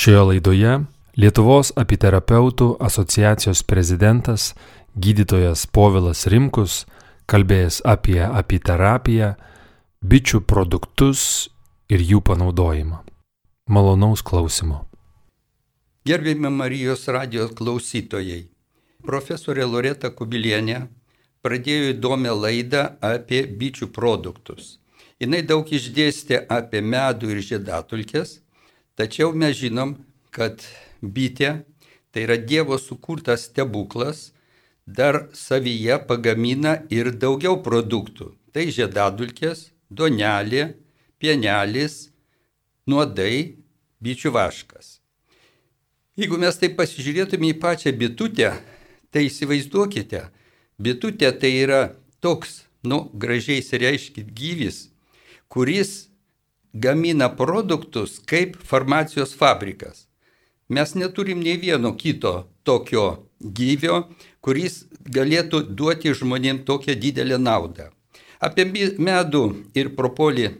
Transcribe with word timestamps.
Šioje 0.00 0.20
laidoje 0.24 0.74
Lietuvos 1.20 1.74
apiterapeutų 1.76 2.70
asociacijos 2.80 3.60
prezidentas 3.68 4.46
gydytojas 4.96 5.66
Povilas 5.68 6.22
Rimkus 6.32 6.86
kalbėjęs 7.28 7.82
apie 7.84 8.22
apiterapiją, 8.24 9.34
bičių 10.00 10.40
produktus 10.48 11.50
ir 11.92 12.00
jų 12.00 12.22
panaudojimą. 12.24 13.02
Malonaus 13.68 14.24
klausimo. 14.24 14.86
Gerbėme 16.08 16.48
Marijos 16.48 17.04
radijos 17.12 17.52
klausytojai. 17.60 18.46
Profesorė 19.04 19.68
Loreta 19.68 20.08
Kubilienė 20.16 20.86
pradėjo 21.44 21.96
įdomią 21.98 22.38
laidą 22.40 22.86
apie 23.04 23.44
bičių 23.44 23.92
produktus. 23.92 24.78
Jis 25.20 25.44
daug 25.44 25.68
išdėstė 25.68 26.46
apie 26.48 26.80
medų 26.80 27.34
ir 27.34 27.44
žiedatulkės, 27.50 28.40
tačiau 29.00 29.32
mes 29.32 29.56
žinom, 29.56 29.96
kad 30.34 30.60
bitė 31.00 31.62
tai 32.12 32.26
yra 32.26 32.36
Dievo 32.36 32.76
sukurtas 32.78 33.46
stebuklas, 33.48 34.32
dar 34.86 35.28
savyje 35.32 35.96
pagamina 36.08 36.80
ir 36.90 37.12
daugiau 37.14 37.60
produktų. 37.62 38.34
Tai 38.50 38.66
žiedadulkės, 38.66 39.70
donelė, 39.88 40.74
pienelis, 41.22 42.10
nuodai, 42.90 43.62
bičių 44.02 44.34
vaškas. 44.34 44.98
Jeigu 46.18 46.36
mes 46.42 46.58
taip 46.58 46.74
pasižiūrėtume 46.76 47.52
į 47.54 47.58
pačią 47.62 47.94
bitutę, 47.96 48.50
tai 49.14 49.28
įsivaizduokite, 49.30 50.26
bitutė 50.82 51.30
tai 51.38 51.54
yra 51.62 51.80
toks, 52.20 52.64
nu, 52.82 53.06
gražiai 53.14 53.62
reiškit 53.62 54.34
gyvis, 54.34 54.90
kuris 55.48 56.09
gamina 56.72 57.28
produktus 57.36 58.20
kaip 58.26 58.56
farmacijos 58.64 59.34
fabrikas. 59.36 60.06
Mes 60.68 60.94
neturim 60.94 61.40
nei 61.42 61.56
vieno 61.58 61.96
kito 61.96 62.46
tokio 62.62 63.26
gyvio, 63.40 64.04
kuris 64.40 64.84
galėtų 65.02 65.64
duoti 65.74 66.14
žmonėms 66.14 66.64
tokią 66.68 66.94
didelę 66.94 67.38
naudą. 67.38 67.90
Apie 68.40 68.64
medų 68.98 69.44
ir 69.74 69.90
propolį 69.96 70.52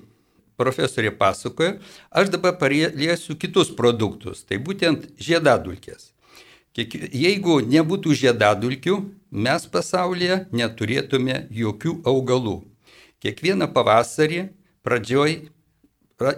profesorė 0.61 1.13
pasakoja, 1.17 1.79
aš 2.11 2.33
dabar 2.35 2.59
paliesiu 2.61 3.37
kitus 3.41 3.71
produktus, 3.77 4.43
tai 4.45 4.59
būtent 4.59 5.07
žiedadulkės. 5.17 6.11
Jeigu 6.77 7.61
nebūtų 7.67 8.15
žiedadulkių, 8.15 8.99
mes 9.31 9.65
pasaulyje 9.73 10.45
neturėtume 10.53 11.47
jokių 11.51 11.97
augalų. 12.07 12.61
Kiekvieną 13.21 13.71
pavasarį 13.75 14.49
pradžioj 14.87 15.51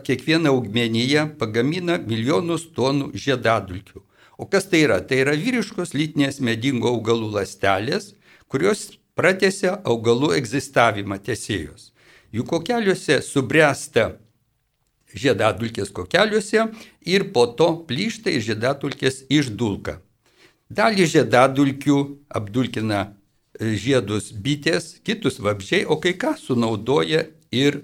kiekviena 0.07 0.53
augmenija 0.55 1.27
pagamina 1.39 1.99
milijonus 1.99 2.69
tonų 2.77 3.11
žiedadulkių. 3.19 4.03
O 4.39 4.47
kas 4.51 4.67
tai 4.71 4.85
yra? 4.87 5.01
Tai 5.05 5.21
yra 5.25 5.35
vyriškos 5.39 5.93
lytinės 5.95 6.41
medingų 6.43 6.89
augalų 6.95 7.33
lastelės, 7.37 8.13
kurios 8.49 8.93
pratęsia 9.19 9.77
augalų 9.85 10.33
egzistavimą 10.39 11.19
tiesėjus. 11.27 11.91
Jų 12.33 12.47
kokeliuose 12.49 13.19
subręsta 13.27 14.15
žiedadulkės 15.13 15.93
kokeliuose 15.93 16.69
ir 17.05 17.27
po 17.35 17.45
to 17.59 17.69
plyšta 17.89 18.33
ir 18.33 18.45
žiedadulkės 18.47 19.27
išdulka. 19.29 19.99
Dalį 20.73 21.07
žiedadulkių 21.15 21.99
apdulkina 22.33 23.03
e, 23.05 23.75
žiedus 23.77 24.31
bitės, 24.33 24.95
kitus 25.05 25.37
vabžiai, 25.45 25.85
o 25.85 25.99
kai 26.01 26.15
ką 26.17 26.33
sunaudoja 26.41 27.27
ir 27.53 27.83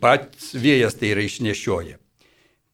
pats 0.00 0.52
vėjas 0.58 0.98
tai 0.98 1.12
yra 1.14 1.24
išnešioja. 1.28 1.98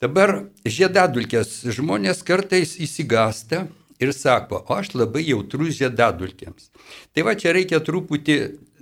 Dabar 0.03 0.49
žiedadulkės 0.65 1.63
žmonės 1.77 2.25
kartais 2.27 2.75
įsigasta 2.81 3.67
ir 4.03 4.13
sako, 4.13 4.65
o 4.69 4.77
aš 4.77 4.93
labai 4.99 5.23
jautrus 5.29 5.79
žiedadulkėms. 5.79 6.71
Tai 7.15 7.25
va 7.29 7.37
čia 7.39 7.55
reikia 7.57 7.81
truputį 7.85 8.39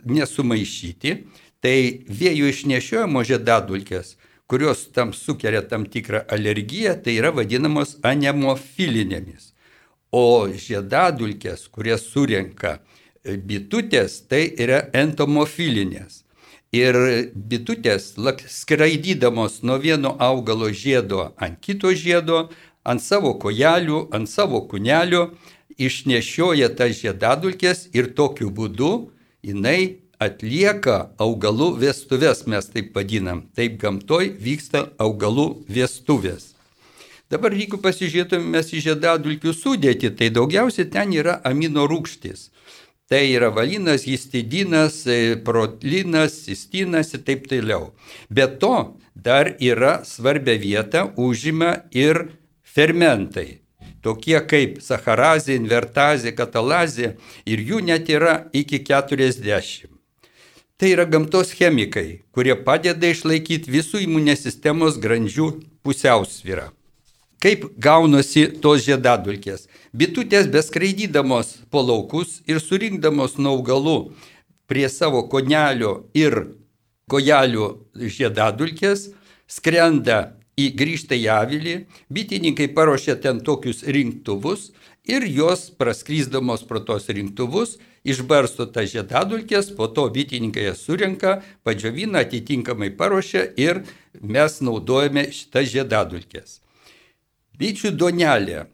nesumaišyti. 0.09 1.16
Tai 1.62 1.78
vėjų 2.11 2.49
išnešiojimo 2.50 3.22
žiedadulkės, 3.22 4.16
kurios 4.50 4.88
tam 4.91 5.12
sukelia 5.15 5.61
tam 5.62 5.84
tikrą 5.87 6.25
alergiją, 6.34 6.97
tai 7.05 7.15
yra 7.21 7.31
vadinamos 7.31 8.00
anemofilinėmis. 8.03 9.53
O 10.11 10.50
žiedadulkės, 10.50 11.69
kurias 11.71 12.03
surenka 12.11 12.81
bitutės, 13.22 14.19
tai 14.27 14.43
yra 14.59 14.82
entomofilinės. 14.91 16.25
Ir 16.72 16.97
bitutės 17.37 18.15
skraidydamos 18.49 19.59
nuo 19.62 19.77
vieno 19.77 20.15
augalo 20.16 20.71
žiedo 20.72 21.27
ant 21.37 21.59
kito 21.60 21.93
žiedo, 21.93 22.47
ant 22.84 23.03
savo 23.05 23.34
kojelių, 23.37 24.06
ant 24.16 24.31
savo 24.31 24.62
kūnelio, 24.71 25.27
išnešioja 25.77 26.71
tas 26.78 26.97
žiedadulkės 26.97 27.91
ir 27.93 28.09
tokiu 28.16 28.49
būdu 28.49 28.93
jinai 29.44 29.99
atlieka 30.22 31.12
augalų 31.21 31.75
vestuvės, 31.82 32.47
mes 32.47 32.69
taip 32.72 32.97
vadinam. 32.97 33.44
Taip 33.53 33.77
gamtoj 33.82 34.32
vyksta 34.41 34.87
augalų 34.97 35.65
vestuvės. 35.69 36.53
Dabar 37.32 37.55
jeigu 37.56 37.78
pasižiūrėtume 37.81 38.61
į 38.61 38.81
žiedadulkių 38.87 39.53
sudėtį, 39.56 40.11
tai 40.16 40.28
daugiausiai 40.32 40.88
ten 40.93 41.12
yra 41.16 41.38
amino 41.49 41.87
rūgštis. 41.88 42.50
Tai 43.12 43.27
yra 43.28 43.50
valinas, 43.50 44.06
histidinas, 44.09 45.06
e, 45.06 45.37
protlinas, 45.45 46.33
cistinas 46.47 47.12
ir 47.12 47.21
taip 47.27 47.45
toliau. 47.50 47.91
Be 48.33 48.47
to, 48.56 48.97
dar 49.12 49.50
yra 49.61 49.99
svarbia 50.09 50.56
vieta 50.56 51.03
užima 51.21 51.75
ir 51.93 52.23
fermentai. 52.65 53.61
Tokie 54.00 54.41
kaip 54.49 54.81
sacharazė, 54.81 55.59
invertazė, 55.61 56.33
katalazė 56.33 57.12
ir 57.45 57.61
jų 57.69 57.84
net 57.84 58.09
yra 58.09 58.47
iki 58.56 58.81
40. 58.81 59.93
Tai 60.81 60.94
yra 60.97 61.05
gamtos 61.05 61.53
chemikai, 61.53 62.23
kurie 62.33 62.56
padeda 62.56 63.12
išlaikyti 63.12 63.77
visų 63.77 64.06
imunės 64.09 64.49
sistemos 64.49 64.97
grandžių 64.97 65.59
pusiausvyrą. 65.84 66.73
Kaip 67.43 67.65
gaunasi 67.83 68.45
tos 68.63 68.85
žiedadulkės? 68.87 69.67
Bitutės 69.91 70.47
beskraidydamos 70.47 71.57
po 71.75 71.83
laukus 71.83 72.37
ir 72.47 72.61
surinkdamos 72.63 73.35
nuo 73.35 73.57
augalų 73.57 73.97
prie 74.71 74.87
savo 74.87 75.25
konelio 75.33 76.05
ir 76.15 76.37
kojelių 77.11 77.67
žiedadulkės 77.99 79.09
skrenda 79.51 80.37
į 80.55 80.69
grįžtą 80.79 81.19
į 81.19 81.27
avilį, 81.35 81.77
bitininkai 82.15 82.71
paruošia 82.79 83.19
ten 83.19 83.43
tokius 83.43 83.83
rinktuvus 83.83 84.71
ir 85.03 85.27
jos 85.27 85.67
praskrysdamos 85.75 86.63
pro 86.69 86.79
tos 86.79 87.11
rinktuvus 87.11 87.81
išbarsto 88.07 88.71
tą 88.71 88.87
žiedadulkės, 88.87 89.75
po 89.75 89.91
to 89.91 90.07
bitininkai 90.15 90.71
jas 90.71 90.87
surenka, 90.87 91.41
padžiovina, 91.67 92.23
atitinkamai 92.23 92.95
paruošia 92.95 93.49
ir 93.59 93.83
mes 94.23 94.61
naudojame 94.63 95.33
šitas 95.35 95.75
žiedadulkės. 95.75 96.62
Bičių 97.61 97.93
donelė. 98.01 98.67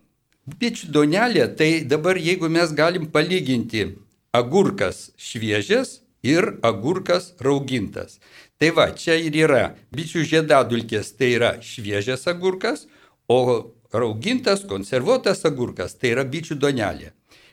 Bičių 0.46 0.92
donelė, 0.94 1.48
tai 1.58 1.84
dabar 1.84 2.16
jeigu 2.16 2.48
mes 2.48 2.70
galim 2.72 3.08
palyginti 3.10 3.88
agurkas 4.32 5.10
šviežias 5.18 6.00
ir 6.22 6.54
agurkas 6.62 7.32
raugintas. 7.40 8.18
Tai 8.58 8.70
va, 8.74 8.88
čia 8.94 9.18
ir 9.18 9.34
yra 9.34 9.74
bičių 9.94 10.24
žiedadulkės, 10.30 11.12
tai 11.18 11.34
yra 11.36 11.50
šviežias 11.62 12.26
agurkas, 12.30 12.86
o 13.28 13.74
raugintas, 13.92 14.64
konservuotas 14.66 15.44
agurkas, 15.46 15.94
tai 15.98 16.14
yra 16.14 16.24
bičių 16.24 16.58
donelė. 16.58 17.12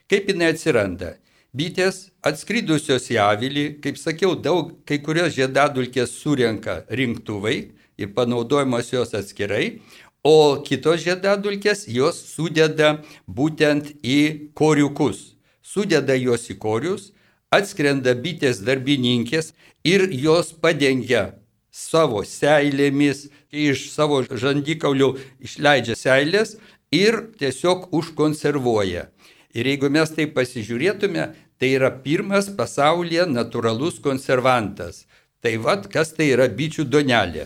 Kaip 0.10 0.30
jinai 0.30 0.54
atsiranda? 0.54 1.16
Bitės 1.56 2.10
atskridusios 2.26 3.08
į 3.14 3.20
avilį, 3.24 3.66
kaip 3.82 3.98
sakiau, 3.98 4.36
daug, 4.36 4.74
kai 4.86 5.00
kurios 5.02 5.34
žiedadulkės 5.38 6.12
surenka 6.20 6.84
rinktuvai 6.90 7.56
ir 7.98 8.12
panaudojamos 8.18 8.92
jos 8.92 9.16
atskirai, 9.16 9.80
o 10.26 10.58
kitos 10.66 11.04
žiedadulkės 11.06 11.86
jos 11.92 12.18
sudeda 12.34 12.98
būtent 13.30 13.94
į 14.02 14.52
koriukus. 14.58 15.36
Sudeda 15.62 16.16
juos 16.18 16.50
į 16.50 16.58
korius, 16.62 17.12
atskrenda 17.54 18.16
bitės 18.18 18.64
darbininkės 18.66 19.54
ir 19.86 20.08
jos 20.10 20.52
padengia 20.58 21.36
savo 21.70 22.24
seilėmis, 22.26 23.28
iš 23.52 23.90
savo 23.92 24.24
žandikaulių 24.26 25.12
išleidžia 25.46 25.98
seilės 26.00 26.56
ir 26.96 27.20
tiesiog 27.40 27.92
užkonservuoja. 27.96 29.10
Ir 29.56 29.70
jeigu 29.72 29.92
mes 29.92 30.12
tai 30.12 30.26
pasižiūrėtume, 30.32 31.30
tai 31.60 31.70
yra 31.78 31.92
pirmas 32.04 32.50
pasaulyje 32.58 33.28
natūralus 33.32 34.02
konservantas. 34.04 35.06
Tai 35.44 35.54
vad, 35.64 35.86
kas 35.94 36.16
tai 36.18 36.32
yra 36.34 36.48
bičių 36.50 36.88
donelė. 36.90 37.46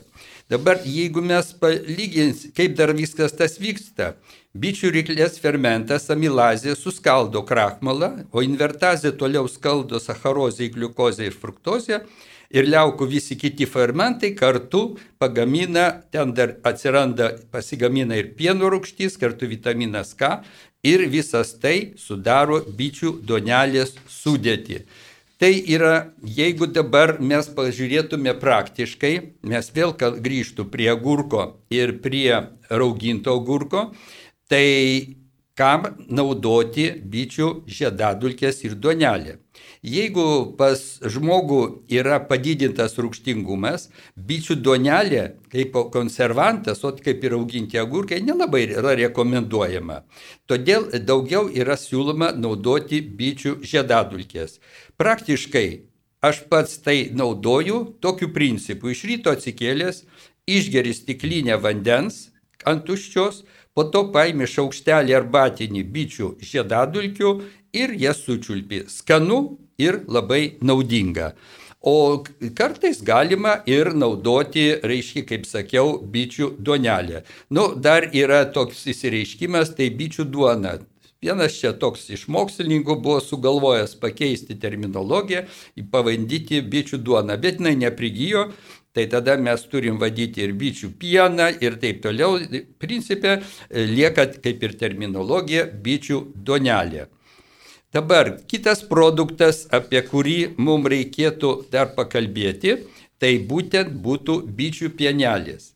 Dabar 0.49 0.79
jeigu 0.81 1.21
mes 1.21 1.51
palygins, 1.61 2.47
kaip 2.57 2.73
dar 2.77 2.89
viskas 2.97 3.35
tas 3.37 3.59
vyksta, 3.61 4.15
bičių 4.57 4.89
ryklės 4.95 5.35
fermentas 5.37 6.09
amilazė 6.09 6.73
suskaldo 6.73 7.43
krakmalą, 7.45 8.09
o 8.33 8.41
invertazė 8.41 9.11
toliau 9.19 9.45
skaldo 9.45 10.01
sacharozę 10.01 10.71
gliukozę 10.73 11.27
ir 11.29 11.37
fruktozę 11.37 11.99
ir 12.49 12.65
liaukų 12.65 13.05
visi 13.11 13.37
kiti 13.37 13.67
fermentai 13.69 14.31
kartu 14.39 14.97
pagamina, 15.21 16.01
ten 16.09 16.33
dar 16.33 16.55
atsiranda, 16.65 17.35
pasigamina 17.53 18.17
ir 18.17 18.33
pieno 18.33 18.71
rūgštys, 18.73 19.19
kartu 19.21 19.45
vitaminas 19.53 20.15
K 20.17 20.39
ir 20.81 21.05
visas 21.13 21.53
tai 21.61 21.93
sudaro 21.93 22.63
bičių 22.65 23.19
donelės 23.21 23.93
sudėti. 24.09 24.81
Tai 25.39 25.53
yra, 25.71 26.11
jeigu 26.19 26.67
dabar 26.67 27.13
mes 27.23 27.47
pažiūrėtume 27.55 28.33
praktiškai, 28.41 29.11
mes 29.47 29.69
vėl 29.71 29.93
grįžtų 29.95 30.65
prie 30.67 30.91
gurko 30.99 31.45
ir 31.71 31.93
prie 32.03 32.41
rauginto 32.67 33.37
gurko, 33.47 33.85
tai 34.51 35.18
kam 35.59 35.83
naudoti 36.07 36.87
bičių 37.11 37.49
žiedadulkės 37.67 38.63
ir 38.63 38.77
duonelė. 38.79 39.35
Jeigu 39.83 40.55
pas 40.59 40.79
žmogų 41.03 41.59
yra 41.99 42.19
padidintas 42.29 42.95
rūkštingumas, 42.99 43.89
bičių 44.15 44.55
duonelė 44.63 45.25
kaip 45.51 45.75
konservantas, 45.91 46.83
o 46.87 46.93
kaip 46.95 47.23
ir 47.27 47.35
auginti 47.35 47.79
agurkai, 47.81 48.21
nelabai 48.23 48.65
yra 48.69 48.95
rekomenduojama. 48.99 50.01
Todėl 50.47 50.89
daugiau 51.03 51.47
yra 51.51 51.75
siūloma 51.79 52.31
naudoti 52.35 53.01
bičių 53.03 53.59
žiedadulkės. 53.59 54.59
Praktiškai 54.99 55.67
aš 56.23 56.43
pats 56.51 56.79
tai 56.83 56.97
naudoju 57.15 57.83
tokiu 58.03 58.31
principu. 58.35 58.91
Iš 58.91 59.05
ryto 59.11 59.35
atsikėlęs, 59.35 60.03
išgeri 60.47 60.95
stiklinę 60.95 61.59
vandens 61.59 62.29
ant 62.65 62.85
tuščios, 62.87 63.43
po 63.73 63.85
to 63.93 64.07
paimi 64.13 64.47
šaukštelį 64.49 65.15
arbatinį 65.21 65.85
bičių 65.93 66.33
žiedadulkių 66.43 67.33
ir 67.79 67.95
jas 68.01 68.21
sučiulpi. 68.25 68.83
Skanu 68.91 69.39
ir 69.79 70.03
labai 70.07 70.57
naudinga. 70.61 71.33
O 71.81 72.23
kartais 72.55 72.99
galima 73.03 73.61
ir 73.65 73.93
naudoti, 73.95 74.65
reiškia, 74.83 75.23
kaip 75.29 75.45
sakiau, 75.47 75.93
bičių 76.03 76.57
duonelę. 76.59 77.23
Nu, 77.55 77.69
dar 77.79 78.09
yra 78.11 78.43
toks 78.51 78.83
įsireiškimas, 78.91 79.71
tai 79.77 79.87
bičių 79.95 80.27
duona. 80.27 80.81
Vienas 81.23 81.55
čia 81.59 81.73
toks 81.75 82.05
iš 82.15 82.29
mokslininkų 82.31 82.97
buvo 83.03 83.19
sugalvojęs 83.23 83.97
pakeisti 83.99 84.55
terminologiją, 84.59 85.41
pavadinti 85.91 86.61
bičių 86.63 86.99
duoną, 87.03 87.35
bet 87.39 87.59
jinai 87.59 87.73
neprigijo, 87.79 88.45
tai 88.99 89.07
tada 89.07 89.37
mes 89.37 89.61
turim 89.71 89.95
vadyti 89.99 90.41
ir 90.43 90.51
bičių 90.59 90.89
pieną 90.99 91.45
ir 91.63 91.77
taip 91.79 92.01
toliau. 92.03 92.35
Principė 92.83 93.37
lieka 93.71 94.25
kaip 94.43 94.63
ir 94.67 94.73
terminologija 94.81 95.63
bičių 95.85 96.17
donelė. 96.35 97.05
Dabar 97.95 98.33
kitas 98.51 98.81
produktas, 98.89 99.61
apie 99.71 100.01
kurį 100.03 100.39
mums 100.57 100.91
reikėtų 100.91 101.51
dar 101.71 101.93
pakalbėti, 101.95 102.75
tai 103.23 103.37
būtent 103.51 103.95
būtų 104.03 104.35
bičių 104.57 104.91
pienelis. 104.99 105.71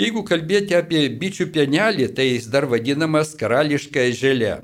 Jeigu 0.00 0.22
kalbėti 0.24 0.78
apie 0.78 1.02
bičių 1.20 1.50
pienelį, 1.52 2.06
tai 2.16 2.30
jis 2.30 2.46
dar 2.48 2.64
vadinamas 2.72 3.34
karališka 3.36 4.06
želė. 4.16 4.62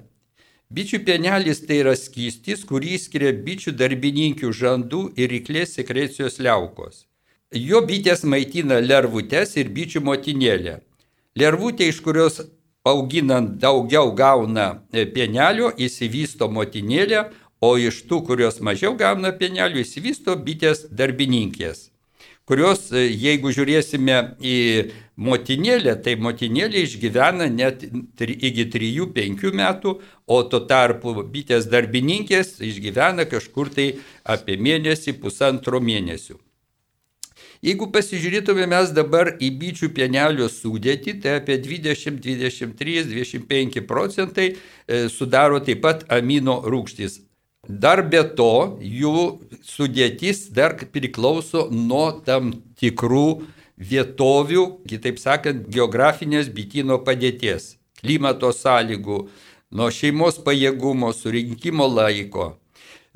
Bičių 0.72 1.02
pienelis 1.04 1.60
tai 1.68 1.82
yra 1.82 1.92
skystis, 1.92 2.64
kurį 2.64 2.96
skiria 3.04 3.34
bičių 3.36 3.76
darbininkių 3.76 4.54
žandų 4.62 5.02
ir 5.20 5.30
ryklės 5.34 5.76
sekrecijos 5.76 6.40
liaukos. 6.40 7.04
Jo 7.54 7.82
bitės 7.86 8.24
maitina 8.26 8.80
lervutes 8.82 9.56
ir 9.56 9.70
bičių 9.70 10.02
motinėlę. 10.02 10.80
Lervutė, 11.38 11.86
iš 11.92 12.00
kurios 12.02 12.40
auginant 12.86 13.58
daugiau 13.62 14.14
gauna 14.16 14.82
e, 14.92 15.04
pienelio, 15.06 15.70
įsivysto 15.76 16.48
motinėlė, 16.50 17.26
o 17.60 17.76
iš 17.78 18.02
tų, 18.08 18.22
kurios 18.30 18.58
mažiau 18.60 18.96
gauna 18.98 19.32
pienelio, 19.36 19.78
įsivysto 19.82 20.34
bitės 20.36 20.86
darbininkės 20.90 21.90
kurios, 22.46 22.90
e, 22.94 23.02
jeigu 23.10 23.50
žiūrėsime 23.54 24.16
į 24.38 24.56
motinėlę, 25.18 25.96
tai 26.02 26.14
motinėlė 26.22 26.84
išgyvena 26.86 27.48
net 27.50 27.82
iki 28.22 28.68
3-5 28.70 29.50
metų, 29.60 29.96
o 30.26 30.42
tuo 30.46 30.62
tarpu 30.70 31.14
bitės 31.26 31.66
darbininkės 31.72 32.60
išgyvena 32.62 33.26
kažkur 33.30 33.72
tai 33.74 33.88
apie 34.22 34.58
mėnesį, 34.62 35.18
pusantro 35.22 35.82
mėnesių. 35.82 36.38
Jeigu 37.66 37.88
pasižiūrėtume 37.90 38.62
mes 38.70 38.92
dabar 38.94 39.32
į 39.42 39.48
bičių 39.58 39.88
pienelio 39.94 40.46
sudėtį, 40.46 41.16
tai 41.24 41.38
apie 41.40 41.56
20, 41.58 42.20
23, 42.22 43.00
25 43.10 43.80
procentai 43.88 44.52
e, 44.52 45.08
sudaro 45.10 45.58
taip 45.58 45.80
pat 45.82 46.04
amino 46.14 46.60
rūgštys. 46.62 47.24
Dar 47.66 48.04
be 48.06 48.20
to, 48.38 48.78
jų 48.78 49.40
sudėtis 49.66 50.44
dar 50.54 50.76
priklauso 50.78 51.64
nuo 51.74 52.20
tam 52.28 52.52
tikrų 52.78 53.42
vietovių, 53.76 54.66
kitaip 54.86 55.18
sakant, 55.18 55.66
geografinės 55.66 56.52
bitino 56.54 57.00
padėties, 57.02 57.72
klimato 57.98 58.52
sąlygų, 58.54 59.18
nuo 59.74 59.90
šeimos 59.90 60.38
pajėgumo, 60.46 61.10
surinkimo 61.10 61.90
laiko. 61.90 62.52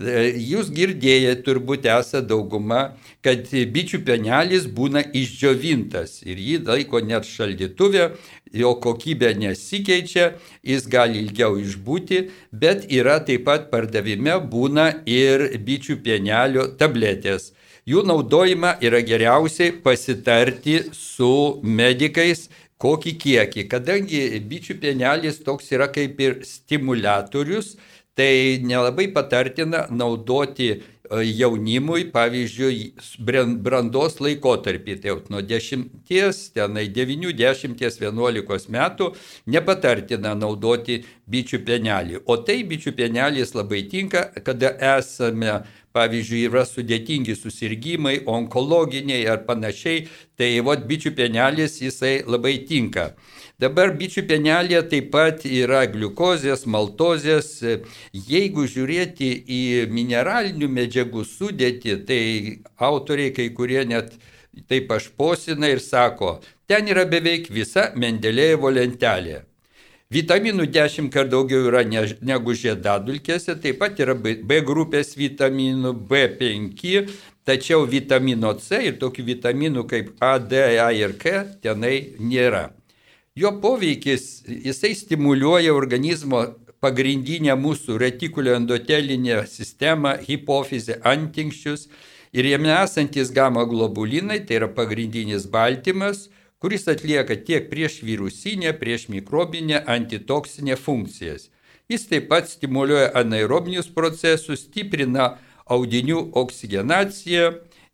E, 0.01 0.31
jūs 0.33 0.71
girdėję 0.73 1.35
turbūt 1.45 1.85
esate 1.93 2.25
dauguma, 2.31 2.95
kad 3.25 3.51
bičių 3.75 4.01
penelis 4.07 4.65
būna 4.65 5.03
išdžiovintas 5.05 6.23
ir 6.25 6.41
jį 6.41 6.61
laiko 6.65 7.03
net 7.05 7.29
šaldytuvė, 7.29 8.07
jo 8.63 8.73
kokybė 8.81 9.35
nesikeičia, 9.43 10.33
jis 10.65 10.89
gali 10.89 11.21
ilgiau 11.21 11.59
išbūti, 11.61 12.23
bet 12.53 12.89
yra 12.89 13.19
taip 13.27 13.45
pat 13.51 13.69
pardavime 13.73 14.39
būna 14.55 14.89
ir 15.05 15.51
bičių 15.69 16.01
penelio 16.07 16.71
tabletės. 16.81 17.53
Jų 17.89 18.07
naudojimą 18.09 18.79
yra 18.85 19.01
geriausiai 19.05 19.77
pasitarti 19.85 20.81
su 20.97 21.61
medikais, 21.63 22.49
kokį 22.81 23.13
kiekį, 23.21 23.69
kadangi 23.69 24.21
bičių 24.49 24.79
penelis 24.81 25.43
toks 25.45 25.69
yra 25.77 25.91
kaip 25.93 26.21
ir 26.25 26.39
stimulatorius, 26.49 27.75
tai 28.21 28.61
nelabai 28.63 29.09
patartina 29.09 29.87
naudoti 29.91 30.69
e, 30.71 30.81
jaunimui, 31.25 32.05
pavyzdžiui, 32.13 32.91
brandos 33.65 34.19
laikotarpį, 34.21 34.97
tai 35.01 35.15
nuo 35.33 35.41
10, 35.41 35.87
tenai 36.53 36.85
9, 36.93 37.33
10, 37.39 37.79
11 37.81 38.69
metų 38.77 39.09
nepatartina 39.55 40.35
naudoti 40.37 41.01
bičių 41.31 41.63
penelį. 41.65 42.21
O 42.29 42.37
tai 42.45 42.61
bičių 42.69 42.93
penelis 42.99 43.57
labai 43.57 43.87
tinka, 43.89 44.27
kada 44.45 44.75
esame, 44.99 45.63
pavyzdžiui, 45.97 46.47
yra 46.49 46.65
sudėtingi 46.69 47.35
susirgymai, 47.39 48.21
onkologiniai 48.27 49.27
ar 49.31 49.43
panašiai, 49.49 50.07
tai 50.39 50.51
vot 50.67 50.87
bičių 50.87 51.13
penelis 51.19 51.81
jisai 51.83 52.21
labai 52.27 52.57
tinka. 52.69 53.11
Dabar 53.61 53.93
bičių 53.99 54.25
penelė 54.31 54.81
taip 54.89 55.11
pat 55.13 55.45
yra 55.45 55.83
gliukozės, 55.93 56.65
maltozės. 56.65 57.51
Jeigu 58.17 58.65
žiūrėti 58.65 59.29
į 59.45 59.61
mineralinių 59.93 60.71
medžiagų 60.79 61.27
sudėtį, 61.29 61.99
tai 62.09 62.23
autoriai 62.91 63.35
kai 63.37 63.51
kurie 63.53 63.85
net 63.85 64.17
taip 64.71 64.89
pašposina 64.89 65.69
ir 65.75 65.85
sako, 65.85 66.39
ten 66.67 66.89
yra 66.89 67.05
beveik 67.05 67.53
visa 67.53 67.91
Mendelėjevo 67.97 68.73
lentelė. 68.73 69.50
Vitaminų 70.11 70.65
10 70.75 71.07
kart 71.15 71.29
daugiau 71.31 71.69
yra 71.69 71.85
negu 71.87 72.55
žiedadulkėse, 72.59 73.55
taip 73.63 73.77
pat 73.79 74.01
yra 74.03 74.17
B 74.19 74.57
grupės 74.67 75.13
vitaminų, 75.15 75.93
B5, 76.11 77.13
tačiau 77.47 77.85
vitamino 77.87 78.51
C 78.59 78.81
ir 78.89 78.97
tokių 78.99 79.25
vitaminų 79.29 79.85
kaip 79.93 80.09
A, 80.19 80.33
D, 80.43 80.65
A 80.83 80.89
ir 80.91 81.15
K 81.15 81.45
tenai 81.63 82.17
nėra. 82.19 82.73
Jo 83.39 83.55
poveikis, 83.63 84.43
jisai 84.51 84.97
stimuliuoja 84.99 85.71
organizmo 85.79 86.43
pagrindinę 86.83 87.55
mūsų 87.55 88.01
retikulio 88.03 88.59
endotelinę 88.59 89.45
sistemą, 89.47 90.17
hipofizę, 90.27 90.99
antinkščius 91.07 91.87
ir 92.35 92.51
jame 92.51 92.75
esantis 92.81 93.31
gama 93.31 93.63
globulinai, 93.63 94.43
tai 94.43 94.59
yra 94.59 94.73
pagrindinis 94.75 95.47
baltymas, 95.47 96.27
kuris 96.61 96.89
atlieka 96.89 97.37
tiek 97.47 97.71
prieš 97.71 98.03
virusinę, 98.05 98.75
prieš 98.81 99.09
mikrobinę, 99.09 99.83
antitoksinę 99.87 100.77
funkcijas. 100.77 101.49
Jis 101.91 102.07
taip 102.07 102.29
pat 102.31 102.47
stimuliuoja 102.49 103.11
anaerobinius 103.19 103.89
procesus, 103.91 104.67
stiprina 104.69 105.33
audinių 105.71 106.21
oksigenaciją 106.39 107.49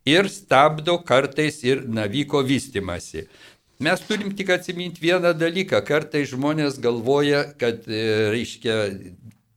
ir 0.06 0.28
stabdo 0.28 0.98
kartais 0.98 1.62
ir 1.64 1.86
navyko 1.88 2.42
vystimasi. 2.44 3.26
Mes 3.80 4.00
turim 4.08 4.32
tik 4.36 4.50
atsiminti 4.50 5.02
vieną 5.04 5.34
dalyką. 5.36 5.82
Kartai 5.84 6.24
žmonės 6.28 6.78
galvoja, 6.80 7.42
kad, 7.60 7.84
e, 7.88 8.30
reiškia, 8.32 8.76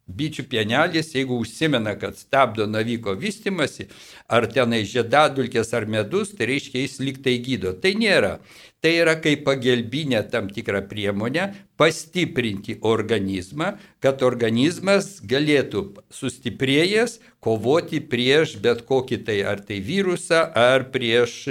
bičių 0.10 0.44
pienelis, 0.50 1.14
jeigu 1.16 1.38
užsimena, 1.40 1.94
kad 2.00 2.18
stabdo 2.18 2.66
navyko 2.68 3.14
vystimasi, 3.20 3.88
ar 4.28 4.48
tenai 4.52 4.82
žiedadulkės 4.90 5.74
ar 5.78 5.86
medus, 5.86 6.34
tai 6.36 6.50
reiškia 6.50 6.84
jis 6.84 6.98
liktai 7.04 7.38
gydo. 7.46 7.74
Tai 7.74 7.94
nėra. 8.00 8.40
Tai 8.80 8.92
yra 8.96 9.18
kaip 9.20 9.42
pagelbinė 9.44 10.22
tam 10.32 10.48
tikrą 10.56 10.80
priemonę 10.88 11.50
pastiprinti 11.80 12.78
organizmą, 12.88 13.74
kad 14.00 14.24
organizmas 14.24 15.18
galėtų 15.20 15.82
sustiprėjęs 16.16 17.18
kovoti 17.44 18.00
prieš 18.00 18.56
bet 18.64 18.86
kokį 18.88 19.20
tai 19.28 19.42
ar 19.52 19.60
tai 19.68 19.82
virusą, 19.84 20.46
ar 20.56 20.88
prieš 20.94 21.42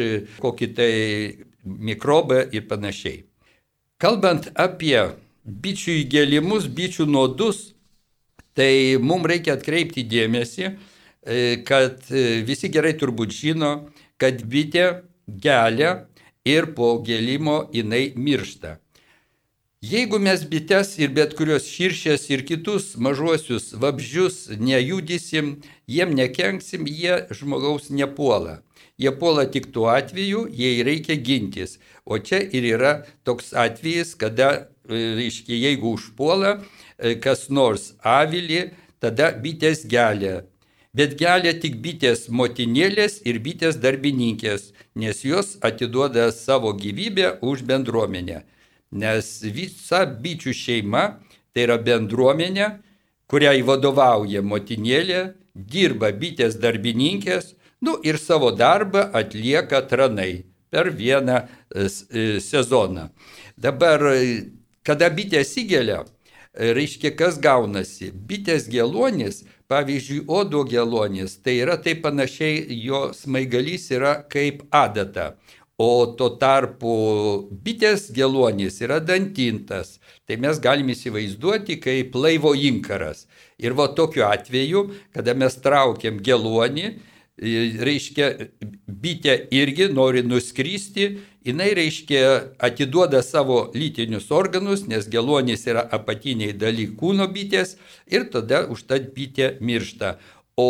kokį 0.40 0.70
tai 0.78 0.92
mikrobą 1.68 2.47
ir 2.49 2.64
panašiai. 2.70 3.26
Kalbant 4.00 4.49
apie 4.56 5.11
bičių 5.44 6.00
įgėlimus, 6.04 6.68
bičių 6.73 7.11
nuodus, 7.12 7.73
tai 8.56 8.97
mums 9.02 9.28
reikia 9.28 9.56
atkreipti 9.58 10.04
dėmesį, 10.08 10.68
e, 10.68 11.40
kad 11.66 12.08
e, 12.08 12.40
visi 12.47 12.70
gerai 12.73 12.94
turbūt 12.97 13.35
žino, 13.35 13.73
kad 14.16 14.40
bitė 14.49 15.02
gelia 15.28 16.08
ir 16.55 16.73
po 16.76 16.97
gėlimo 17.07 17.59
jinai 17.75 18.05
miršta. 18.17 18.78
Jeigu 19.83 20.19
mes 20.19 20.40
bites 20.50 20.97
ir 20.99 21.12
bet 21.14 21.37
kurios 21.38 21.69
širšės 21.71 22.25
ir 22.35 22.40
kitus 22.47 22.97
mažuosius 22.99 23.69
vabzdžius 23.78 24.49
nejudysim, 24.59 25.52
jiem 25.87 26.17
nekenksim, 26.19 26.88
jie 26.90 27.21
žmogaus 27.31 27.87
nepuola. 27.90 28.57
Jie 28.99 29.12
puola 29.14 29.45
tik 29.47 29.71
tuo 29.71 29.87
atveju, 29.93 30.49
jei 30.50 30.83
reikia 30.83 31.14
gintis. 31.14 31.78
O 32.05 32.19
čia 32.19 32.40
ir 32.43 32.67
yra 32.67 32.93
toks 33.23 33.52
atvejis, 33.55 34.17
kada 34.19 34.67
reiškia, 34.90 35.55
jeigu 35.69 35.95
užpuola 35.95 36.57
e, 36.59 37.14
kas 37.23 37.47
nors 37.49 37.93
avilį, 38.02 38.73
tada 38.99 39.31
bitės 39.31 39.85
gelia. 39.87 40.43
Bet 40.90 41.14
gelia 41.21 41.52
tik 41.55 41.78
bitės 41.85 42.26
motinėlės 42.26 43.21
ir 43.23 43.38
bitės 43.45 43.78
darbininkės, 43.78 44.73
nes 44.99 45.23
jos 45.25 45.57
atiduoda 45.62 46.33
savo 46.35 46.75
gyvybę 46.75 47.38
už 47.40 47.62
bendruomenę. 47.69 48.43
Nes 48.93 49.31
visa 49.43 50.05
bičių 50.09 50.52
šeima 50.57 51.05
tai 51.55 51.67
yra 51.69 51.78
bendruomenė, 51.78 52.69
kuriai 53.28 53.62
vadovauja 53.62 54.43
motinėlė, 54.43 55.23
dirba 55.55 56.11
bitės 56.12 56.59
darbininkės, 56.61 57.55
nu 57.85 57.99
ir 58.02 58.19
savo 58.19 58.50
darbą 58.50 59.09
atlieka 59.14 59.85
tranai 59.87 60.45
per 60.71 60.90
vieną 60.93 61.43
e, 61.45 61.49
e, 61.87 62.40
sezoną. 62.45 63.09
Dabar 63.57 64.02
Kada 64.88 65.11
bitė 65.12 65.43
įgelia, 65.45 65.99
reiškia, 66.57 67.11
kas 67.12 67.37
gaunasi. 67.45 68.07
Bitės 68.09 68.64
gelonis, 68.73 69.43
pavyzdžiui, 69.69 70.25
odo 70.27 70.65
gelonis, 70.65 71.37
tai 71.45 71.59
yra 71.63 71.77
taip 71.85 72.03
panašiai, 72.07 72.65
jo 72.85 73.09
smaigalys 73.15 73.91
yra 73.95 74.15
kaip 74.33 74.65
adata. 74.75 75.35
O 75.79 76.11
tuo 76.19 76.33
tarpu 76.41 76.93
bitės 77.65 78.09
gelonis 78.11 78.81
yra 78.83 78.97
dantintas. 78.99 80.01
Tai 80.27 80.35
mes 80.43 80.59
galime 80.59 80.97
įsivaizduoti 80.97 81.77
kaip 81.79 82.17
laivo 82.19 82.51
inkaras. 82.59 83.29
Ir 83.63 83.77
va 83.79 83.87
tokiu 83.95 84.25
atveju, 84.27 84.89
kada 85.15 85.37
mes 85.39 85.55
traukiam 85.63 86.19
gelonį, 86.19 86.91
reiškia, 87.38 88.30
bitė 88.88 89.35
irgi 89.54 89.88
nori 89.95 90.25
nuskrysti 90.26 91.12
jinai 91.49 91.75
reiškia 91.75 92.54
atiduoda 92.59 93.23
savo 93.23 93.71
lytinius 93.75 94.30
organus, 94.30 94.87
nes 94.88 95.09
geluonis 95.09 95.66
yra 95.71 95.85
apatiniai 95.99 96.52
daly 96.52 96.88
kūno 96.99 97.28
bitės 97.33 97.76
ir 98.07 98.28
tada 98.33 98.66
užtat 98.73 99.12
bitė 99.16 99.54
miršta. 99.61 100.18
O 100.59 100.68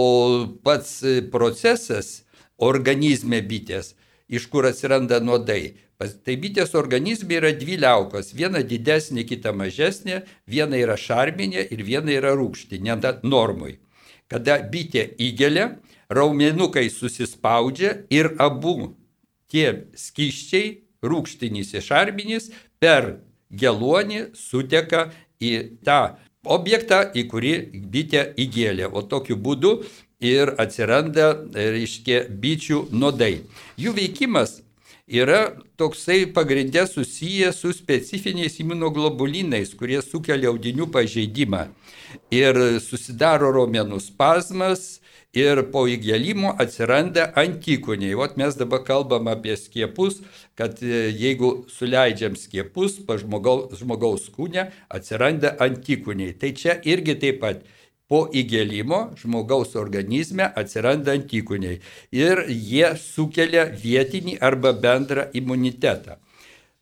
pats 0.62 1.00
procesas 1.32 2.22
organizme 2.58 3.40
bitės, 3.42 3.94
iš 4.28 4.46
kur 4.52 4.68
atsiranda 4.68 5.20
nuodai. 5.24 5.78
Tai 5.98 6.34
bitės 6.38 6.76
organizme 6.78 7.40
yra 7.40 7.50
dvi 7.58 7.80
liaukos. 7.82 8.30
Viena 8.36 8.60
didesnė, 8.62 9.24
kita 9.26 9.50
mažesnė, 9.56 10.20
viena 10.46 10.78
yra 10.78 10.94
šarminė 10.94 11.64
ir 11.74 11.82
viena 11.82 12.14
yra 12.14 12.36
rūkštinė, 12.38 13.00
normui. 13.24 13.78
Kada 14.28 14.60
bitė 14.60 15.08
įgelia, 15.18 15.72
raumenukai 16.10 16.88
susispaudžia 16.90 17.94
ir 18.10 18.32
abu 18.38 18.94
tie 19.48 19.88
skyščiai, 19.96 20.78
rūkštinis 21.04 21.74
išarbinis, 21.78 22.50
per 22.80 23.18
geluonį 23.50 24.28
suteka 24.36 25.08
į 25.40 25.80
tą 25.86 26.18
objektą, 26.48 27.02
į 27.14 27.24
kurį 27.30 27.54
bitė 27.92 28.24
įgėlė. 28.40 28.88
O 28.88 29.02
tokiu 29.02 29.36
būdu 29.36 29.78
ir 30.20 30.54
atsiranda, 30.58 31.34
reiškia, 31.54 32.26
bičių 32.28 32.88
nuodai. 32.92 33.44
Jų 33.78 33.94
veikimas 33.96 34.58
yra 35.08 35.56
toksai 35.80 36.26
pagrindę 36.34 36.86
susijęs 36.86 37.62
su 37.62 37.72
specifiniais 37.72 38.58
imunoglobulinais, 38.60 39.72
kurie 39.78 40.02
sukelia 40.02 40.50
audinių 40.52 40.88
pažeidimą. 40.92 41.68
Ir 42.34 42.80
susidaro 42.84 43.52
raumenų 43.54 44.00
spazmas, 44.02 44.98
ir 45.36 45.62
po 45.72 45.84
įgėlimo 45.88 46.54
atsiranda 46.62 47.28
antikūniai. 47.36 48.16
Vat 48.16 48.36
mes 48.40 48.56
dabar 48.56 48.84
kalbam 48.84 49.28
apie 49.28 49.56
skiepus, 49.56 50.22
kad 50.56 50.80
e, 50.82 51.08
jeigu 51.12 51.66
suleidžiam 51.72 52.36
skiepus, 52.36 52.98
pa 53.06 53.18
žmogaus, 53.20 53.76
žmogaus 53.80 54.28
kūne 54.34 54.70
atsiranda 54.88 55.56
antikūniai. 55.60 56.36
Tai 56.38 56.52
čia 56.56 56.78
irgi 56.84 57.18
taip 57.20 57.42
pat. 57.44 57.66
Po 58.08 58.22
įgėlimo 58.32 59.18
žmogaus 59.20 59.74
organizme 59.76 60.46
atsiranda 60.56 61.12
antikūniai 61.12 61.82
ir 62.16 62.40
jie 62.48 62.94
sukelia 62.96 63.66
vietinį 63.68 64.38
arba 64.40 64.72
bendrą 64.72 65.26
imunitetą. 65.36 66.16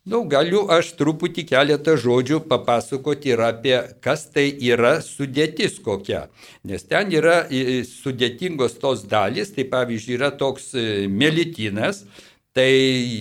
Nu, 0.07 0.21
galiu 0.23 0.61
aš 0.71 0.93
truputį 0.95 1.43
keletą 1.49 1.97
žodžių 1.99 2.37
papasakoti 2.47 3.33
ir 3.33 3.41
apie, 3.43 3.75
kas 3.99 4.21
tai 4.31 4.45
yra 4.63 5.01
sudėtis 5.03 5.81
kokia. 5.83 6.29
Nes 6.63 6.85
ten 6.87 7.11
yra 7.11 7.41
sudėtingos 7.89 8.77
tos 8.79 9.03
dalys, 9.11 9.51
tai 9.57 9.65
pavyzdžiui 9.67 10.15
yra 10.15 10.31
toks 10.31 10.69
e, 10.79 10.85
melitinas, 11.11 12.05
tai 12.55 12.69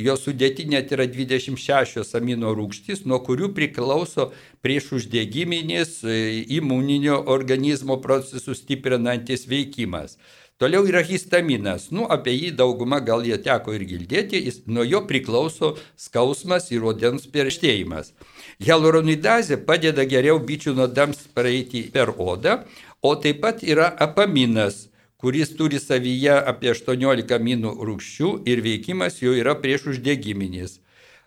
jo 0.06 0.14
sudėtinė 0.14 0.84
yra 0.94 1.08
26 1.10 2.14
amino 2.20 2.54
rūgštys, 2.54 3.02
nuo 3.02 3.18
kurių 3.26 3.50
priklauso 3.58 4.30
prieš 4.62 4.92
uždegiminis 5.00 6.04
e, 6.06 6.20
imuninio 6.60 7.18
organizmo 7.34 7.98
procesus 7.98 8.62
stiprinantis 8.62 9.48
veikimas. 9.50 10.20
Toliau 10.56 10.86
yra 10.88 11.02
histaminas. 11.04 11.90
Nu, 11.92 12.06
apie 12.08 12.32
jį 12.32 12.54
dauguma 12.56 13.02
gal 13.04 13.26
jie 13.28 13.36
teko 13.44 13.74
ir 13.76 13.84
girdėti, 13.84 14.40
jis, 14.48 14.62
nuo 14.66 14.86
jo 14.88 15.02
priklauso 15.04 15.74
skausmas 16.00 16.70
ir 16.72 16.86
odens 16.88 17.28
perštėjimas. 17.28 18.14
Hialuronidazė 18.64 19.60
padeda 19.68 20.06
geriau 20.08 20.40
bičių 20.40 20.72
nuodams 20.78 21.26
praeiti 21.36 21.84
per 21.92 22.14
odą, 22.16 22.62
o 23.04 23.12
taip 23.20 23.42
pat 23.44 23.60
yra 23.62 23.90
apaminas 24.00 24.86
kuris 25.16 25.56
turi 25.56 25.78
savyje 25.80 26.34
apie 26.50 26.72
18 26.72 27.32
aminų 27.36 27.72
rūkščių 27.88 28.32
ir 28.50 28.60
veikimas 28.64 29.16
jo 29.22 29.32
yra 29.36 29.56
prieš 29.62 29.88
uždegiminis. 29.92 30.76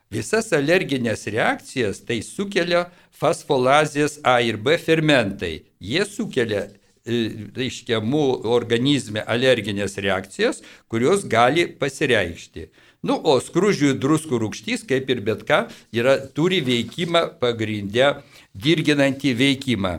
Visas 0.10 0.50
alerginės 0.58 1.28
reakcijas 1.30 2.00
tai 2.06 2.22
sukelia 2.26 2.86
fosfolazės 3.14 4.20
A 4.24 4.40
ir 4.42 4.58
B 4.58 4.78
fermentai. 4.82 5.66
Jie 5.80 6.06
sukelia 6.06 6.64
reiškia, 7.06 8.02
mūsų 8.04 8.50
organizme 8.52 9.24
alerginės 9.24 9.98
reakcijas, 10.02 10.64
kurios 10.92 11.26
gali 11.30 11.68
pasireikšti. 11.80 12.70
Nu, 13.04 13.16
o 13.16 13.38
skrūžių 13.40 13.94
druskų 14.00 14.42
rūkštys, 14.44 14.84
kaip 14.88 15.10
ir 15.10 15.22
bet 15.24 15.46
ką, 15.48 15.62
yra, 15.96 16.18
turi 16.36 16.60
veikimą 16.66 17.40
pagrindę, 17.40 18.18
dirginantį 18.54 19.34
veikimą. 19.40 19.94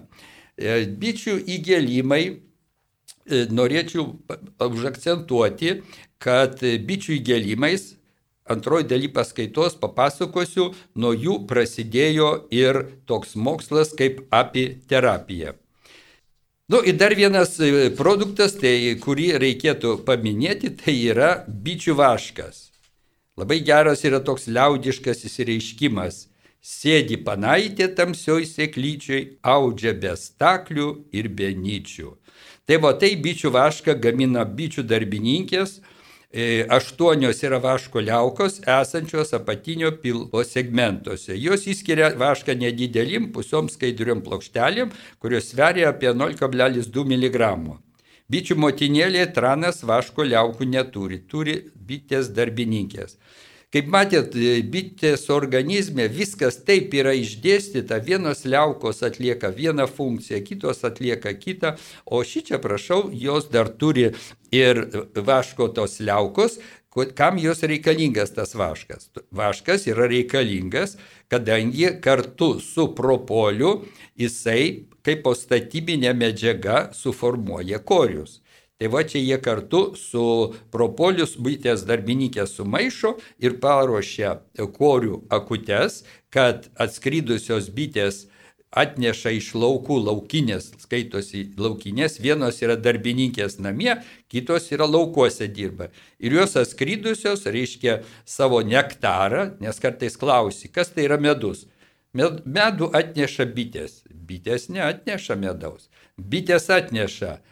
E, 0.61 0.83
bičių 1.01 1.39
įgėlimai, 1.57 2.25
e, 2.29 3.47
norėčiau 3.49 4.05
užakcentuoti, 4.61 5.81
kad 6.21 6.61
bičių 6.61 7.17
įgėlimais 7.17 7.95
antroji 8.51 8.89
daly 8.91 9.09
paskaitos 9.09 9.79
papasakosiu, 9.81 10.71
nuo 10.99 11.15
jų 11.15 11.41
prasidėjo 11.51 12.31
ir 12.53 12.83
toks 13.09 13.37
mokslas 13.39 13.95
kaip 13.97 14.25
apiterapija. 14.35 15.60
Nu, 16.71 16.85
ir 16.85 16.97
dar 16.97 17.15
vienas 17.15 17.57
e, 17.59 17.89
produktas, 17.99 18.53
tai, 18.55 18.93
kurį 19.03 19.25
reikėtų 19.43 19.97
paminėti, 20.07 20.69
tai 20.79 20.93
yra 21.11 21.31
bičių 21.51 21.97
vaškas. 21.99 22.61
Labai 23.41 23.57
geras 23.67 24.05
yra 24.07 24.21
toks 24.23 24.47
liaudiškas 24.47 25.25
įsireiškimas. 25.27 26.21
Sėdi 26.63 27.19
panaitė 27.27 27.89
tamsioj 27.99 28.47
sėklyčiai, 28.47 29.25
audžia 29.43 29.97
be 29.99 30.15
staklių 30.15 30.87
ir 31.11 31.27
be 31.35 31.51
nyčių. 31.59 32.15
Tai 32.71 32.79
va 32.87 32.95
tai 33.03 33.17
bičių 33.19 33.51
vašką 33.59 33.99
gamina 33.99 34.47
bičių 34.47 34.87
darbininkės, 34.87 35.81
aštuonios 36.71 37.43
yra 37.43 37.59
vaško 37.59 38.01
liaukos 38.01 38.61
esančios 38.63 39.33
apatinio 39.35 39.91
pilvo 40.03 40.45
segmentuose. 40.47 41.35
Jos 41.35 41.67
įskiria 41.67 42.13
vašką 42.15 42.55
nedidelim, 42.55 43.33
pusiom 43.35 43.69
skaidriom 43.69 44.23
plokštelėm, 44.23 44.93
kurios 45.19 45.51
sveria 45.51 45.91
apie 45.91 46.13
0,2 46.15 47.05
mg. 47.11 47.51
Bičių 48.31 48.55
motinėlė 48.63 49.25
tranas 49.35 49.83
vaško 49.83 50.23
liaukų 50.23 50.69
neturi, 50.71 51.19
turi 51.27 51.57
bitės 51.75 52.31
darbininkės. 52.31 53.17
Kaip 53.71 53.87
matėt, 53.87 54.35
bitės 54.67 55.29
organizme 55.31 56.09
viskas 56.11 56.57
taip 56.67 56.91
yra 56.99 57.13
išdėstyta, 57.15 58.01
vienos 58.03 58.43
liaukos 58.43 59.05
atlieka 59.07 59.53
vieną 59.55 59.87
funkciją, 59.87 60.41
kitos 60.43 60.83
atlieka 60.89 61.37
kitą, 61.39 61.77
o 62.03 62.25
šį 62.27 62.43
čia 62.49 62.59
prašau, 62.59 63.05
jos 63.15 63.47
dar 63.55 63.71
turi 63.71 64.09
ir 64.51 64.83
vaško 65.15 65.71
tos 65.77 66.01
liaukos, 66.03 66.59
kam 67.15 67.39
jos 67.39 67.63
reikalingas 67.63 68.35
tas 68.35 68.57
vaškas. 68.59 69.13
Vaškas 69.31 69.87
yra 69.87 70.11
reikalingas, 70.11 70.97
kadangi 71.31 71.93
kartu 72.03 72.57
su 72.59 72.89
propoliu 72.99 73.85
jisai 74.19 74.89
kaip 75.07 75.23
po 75.23 75.39
statybinė 75.39 76.11
medžiaga 76.19 76.89
suformuoja 76.91 77.79
korius. 77.87 78.41
Tai 78.81 78.89
va 78.89 79.03
čia 79.05 79.21
jie 79.21 79.37
kartu 79.45 79.81
su 80.01 80.23
propolius 80.73 81.35
bitės 81.37 81.83
darbininkės 81.85 82.55
sumaišo 82.57 83.11
ir 83.45 83.59
paruošia 83.61 84.39
korių 84.57 85.19
akutes, 85.37 85.99
kad 86.33 86.71
atskridusios 86.81 87.69
bitės 87.77 88.23
atneša 88.71 89.35
iš 89.37 89.51
laukų 89.59 89.99
laukinės, 90.07 90.71
skaitosi 90.81 91.43
laukinės, 91.61 92.17
vienos 92.25 92.63
yra 92.65 92.79
darbininkės 92.81 93.59
namie, 93.61 93.99
kitos 94.33 94.71
yra 94.73 94.89
laukuose 94.89 95.51
dirba. 95.53 95.91
Ir 96.17 96.39
jos 96.39 96.57
atskridusios 96.63 97.45
reiškia 97.45 97.99
savo 98.25 98.63
nektarą, 98.65 99.59
nes 99.61 99.83
kartais 99.83 100.17
klausi, 100.17 100.73
kas 100.73 100.95
tai 100.95 101.05
yra 101.11 101.21
medus. 101.21 101.67
Medų 102.17 102.89
atneša 102.97 103.45
bitės, 103.53 104.01
bitės 104.09 104.71
neatneša 104.73 105.37
medaus, 105.37 105.91
bitės 106.17 106.73
atneša 106.73 107.43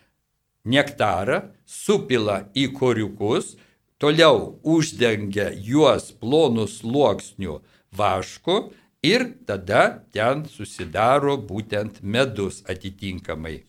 nektarą, 0.69 1.41
supila 1.65 2.43
į 2.57 2.69
koriukus, 2.77 3.57
toliau 3.99 4.59
uždengia 4.63 5.51
juos 5.53 6.13
plonų 6.21 6.69
sluoksnių 6.71 7.59
vašku 7.97 8.59
ir 9.03 9.25
tada 9.49 10.05
ten 10.13 10.45
susidaro 10.47 11.37
būtent 11.41 12.03
medus 12.03 12.63
atitinkamai. 12.69 13.63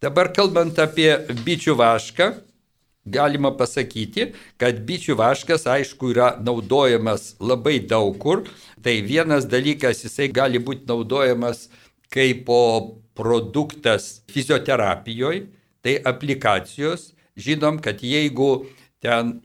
Dabar 0.00 0.30
kalbant 0.32 0.78
apie 0.80 1.10
bičių 1.44 1.74
vašką, 1.76 2.30
galima 3.04 3.50
pasakyti, 3.56 4.30
kad 4.56 4.80
bičių 4.88 5.16
vaškas, 5.18 5.66
aišku, 5.68 6.12
yra 6.14 6.30
naudojamas 6.40 7.34
labai 7.40 7.78
daug 7.84 8.16
kur. 8.20 8.46
Tai 8.80 8.94
vienas 9.04 9.44
dalykas, 9.44 10.04
jisai 10.06 10.30
gali 10.32 10.60
būti 10.62 10.88
naudojamas 10.88 11.68
kaip 12.10 12.48
produktas 13.14 14.22
fizioterapijoje, 14.32 15.46
tai 15.84 15.98
aplikacijos, 16.04 17.12
žinom, 17.36 17.80
kad 17.82 18.02
jeigu 18.04 18.66
ten 19.00 19.38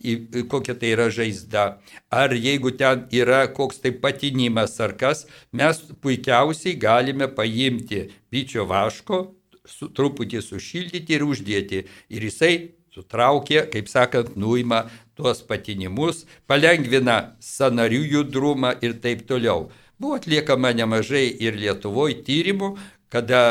kokia 0.51 0.75
tai 0.75 0.91
yra 0.95 1.07
žaizda, 1.09 1.65
ar 2.11 2.35
jeigu 2.35 2.73
ten 2.75 3.05
yra 3.15 3.45
koks 3.47 3.79
tai 3.83 3.93
patinimas 3.95 4.75
ar 4.83 4.95
kas, 4.99 5.25
mes 5.51 5.79
puikiausiai 6.03 6.75
galime 6.75 7.29
paimti 7.31 8.09
bičio 8.31 8.67
vaško, 8.67 9.21
su, 9.65 9.87
truputį 9.95 10.43
sušildyti 10.43 11.15
ir 11.15 11.23
uždėti. 11.25 11.85
Ir 12.11 12.27
jisai 12.27 12.53
sutraukia, 12.93 13.65
kaip 13.71 13.87
sakant, 13.91 14.35
nuima 14.35 14.85
tuos 15.15 15.41
patinimus, 15.47 16.25
palengvina 16.47 17.35
sanarių 17.43 18.03
judrumą 18.17 18.75
ir 18.83 18.99
taip 19.03 19.25
toliau. 19.29 19.69
Buvo 19.99 20.19
atliekama 20.19 20.73
nemažai 20.75 21.29
ir 21.39 21.55
Lietuvoje 21.55 22.19
tyrimų, 22.27 22.73
kada 23.11 23.41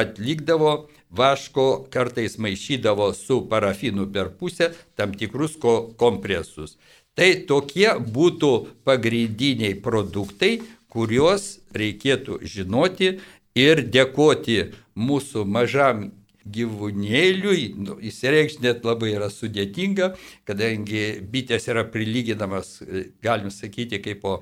atlikdavo 0.00 0.86
vaško 1.16 1.86
kartais 1.90 2.38
maišydavo 2.38 3.12
su 3.14 3.40
parafinu 3.50 4.06
per 4.12 4.32
pusę 4.38 4.72
tam 4.94 5.14
tikrus 5.14 5.56
ko 5.60 5.74
kompresus. 6.00 6.78
Tai 7.14 7.30
tokie 7.46 7.92
būtų 7.98 8.50
pagrindiniai 8.86 9.76
produktai, 9.82 10.58
kuriuos 10.90 11.60
reikėtų 11.74 12.40
žinoti 12.42 13.18
ir 13.54 13.82
dėkoti 13.94 14.58
mūsų 14.98 15.44
mažam 15.46 16.08
gyvūnėliui, 16.44 17.68
nu, 17.80 17.96
įsireikšti 18.04 18.64
net 18.66 18.84
labai 18.84 19.14
yra 19.14 19.30
sudėtinga, 19.32 20.10
kadangi 20.44 21.22
bitės 21.32 21.70
yra 21.72 21.86
prilyginamas, 21.88 22.82
galim 23.24 23.48
sakyti, 23.54 24.02
kaip 24.04 24.20
po 24.20 24.34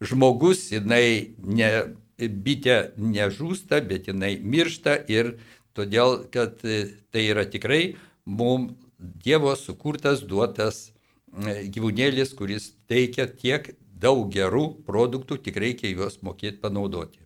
žmogus, 0.00 0.70
jinai 0.72 1.34
ne, 1.44 1.70
bitė 2.18 2.94
nežūsta, 2.96 3.82
bet 3.84 4.08
jinai 4.08 4.38
miršta 4.40 4.96
ir 5.12 5.34
todėl 5.76 6.24
kad 6.34 6.62
e, 6.64 6.96
tai 7.12 7.28
yra 7.34 7.46
tikrai 7.50 7.96
mums 8.24 8.80
Dievo 9.04 9.52
sukurtas, 9.58 10.22
duotas 10.24 10.86
e, 10.88 11.66
gyvūnėlis, 11.68 12.32
kuris 12.38 12.70
teikia 12.88 13.26
tiek 13.28 13.74
daug 14.00 14.30
gerų 14.32 14.64
produktų, 14.86 15.42
tik 15.44 15.58
reikia 15.60 15.90
juos 15.92 16.20
mokėti 16.24 16.62
panaudoti. 16.62 17.20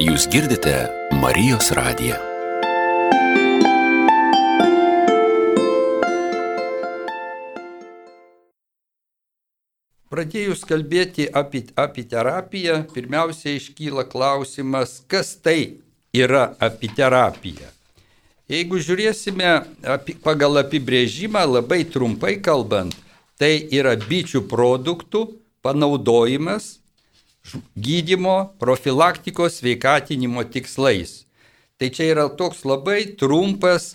Jūs 0.00 0.26
girdite 0.32 0.74
Marijos 1.20 1.70
radiją. 1.76 2.29
Pradėjus 10.20 10.66
kalbėti 10.68 11.24
apie, 11.32 11.62
apie 11.80 12.02
terapiją, 12.04 12.74
pirmiausia 12.92 13.54
iškyla 13.56 14.02
klausimas, 14.04 14.98
kas 15.08 15.30
tai 15.40 15.78
yra 16.12 16.42
apiterapija. 16.60 17.70
Jeigu 18.52 18.82
žiūrėsime 18.84 19.46
api, 19.94 20.18
pagal 20.20 20.60
apibrėžimą, 20.60 21.46
labai 21.54 21.86
trumpai 21.88 22.34
kalbant, 22.44 22.92
tai 23.40 23.64
yra 23.72 23.94
bičių 23.96 24.42
produktų 24.50 25.22
panaudojimas 25.64 26.68
gydimo, 27.72 28.52
profilaktikos, 28.60 29.56
sveikatinimo 29.62 30.44
tikslais. 30.52 31.22
Tai 31.80 31.88
čia 31.88 32.10
yra 32.12 32.28
toks 32.28 32.66
labai 32.68 33.16
trumpas 33.16 33.94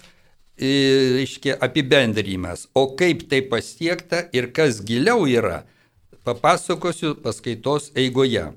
reiškia, 0.58 1.60
apibendrimas. 1.62 2.66
O 2.74 2.88
kaip 2.98 3.28
tai 3.30 3.46
pasiekta 3.46 4.26
ir 4.34 4.50
kas 4.58 4.82
giliau 4.82 5.30
yra, 5.30 5.62
papasakosiu 6.26 7.16
paskaitos 7.22 7.92
eigoje. 7.96 8.50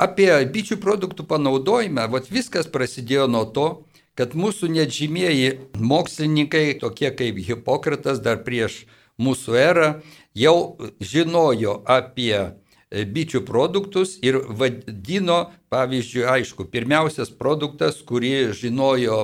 Apie 0.00 0.30
bičių 0.54 0.78
produktų 0.80 1.26
panaudojimą, 1.28 2.06
vat 2.08 2.30
viskas 2.32 2.70
prasidėjo 2.72 3.26
nuo 3.28 3.44
to, 3.44 3.68
kad 4.16 4.32
mūsų 4.32 4.70
net 4.72 4.94
žymieji 4.94 5.58
mokslininkai, 5.76 6.78
tokie 6.80 7.10
kaip 7.12 7.36
Hipokratas 7.44 8.22
dar 8.24 8.40
prieš 8.46 8.86
mūsų 9.20 9.58
erą, 9.60 9.88
jau 10.32 10.78
žinojo 11.00 11.82
apie 11.84 12.56
bičių 12.90 13.44
produktus 13.46 14.16
ir 14.24 14.40
vadino, 14.48 15.50
pavyzdžiui, 15.70 16.24
aišku, 16.26 16.66
pirmiausias 16.72 17.30
produktas, 17.30 18.00
kurį 18.02 18.50
žinojo 18.56 19.20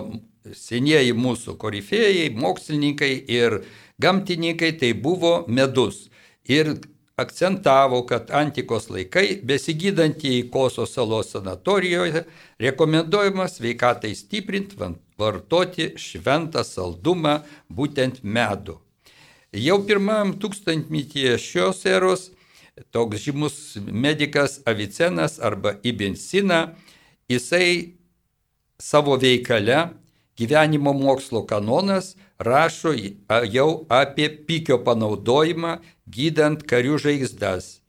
senieji 0.55 1.17
mūsų 1.17 1.57
korifėjai, 1.59 2.29
mokslininkai 2.37 3.15
ir 3.17 3.63
gamtininkai, 3.99 4.71
tai 4.79 4.93
buvo 4.93 5.41
medus. 5.49 6.07
Ir 6.47 6.77
akcentavo, 7.17 8.03
kad 8.07 8.31
antikos 8.31 8.91
laikai 8.91 9.41
besigydantieji 9.43 10.51
Koso 10.51 10.87
salos 10.87 11.31
sanatorijoje 11.33 12.25
rekomenduojama 12.59 13.49
sveikatai 13.49 14.15
stiprinti, 14.15 14.77
vartoti 15.19 15.95
šventą 15.97 16.65
saldumą, 16.65 17.39
būtent 17.73 18.21
medų. 18.23 18.77
Jau 19.57 19.79
pirmam 19.89 20.35
tūkstantmetyje 20.37 21.39
šios 21.41 21.87
eros 21.89 22.31
toks 22.93 23.23
žymus 23.25 23.79
medikas 23.81 24.61
Avicenas 24.69 25.39
arba 25.41 25.79
Ibinsina, 25.83 26.75
jisai 27.29 27.97
savo 28.79 29.17
veikale 29.17 29.87
gyvenimo 30.37 30.93
mokslo 30.93 31.47
kanonas 31.49 32.13
rašo 32.39 32.93
jau 33.51 33.87
apie 33.89 34.29
pykio 34.47 34.79
panaudojimą 34.85 35.79
gydant 36.07 36.65
karių 36.69 36.99
žaizdas. 37.03 37.81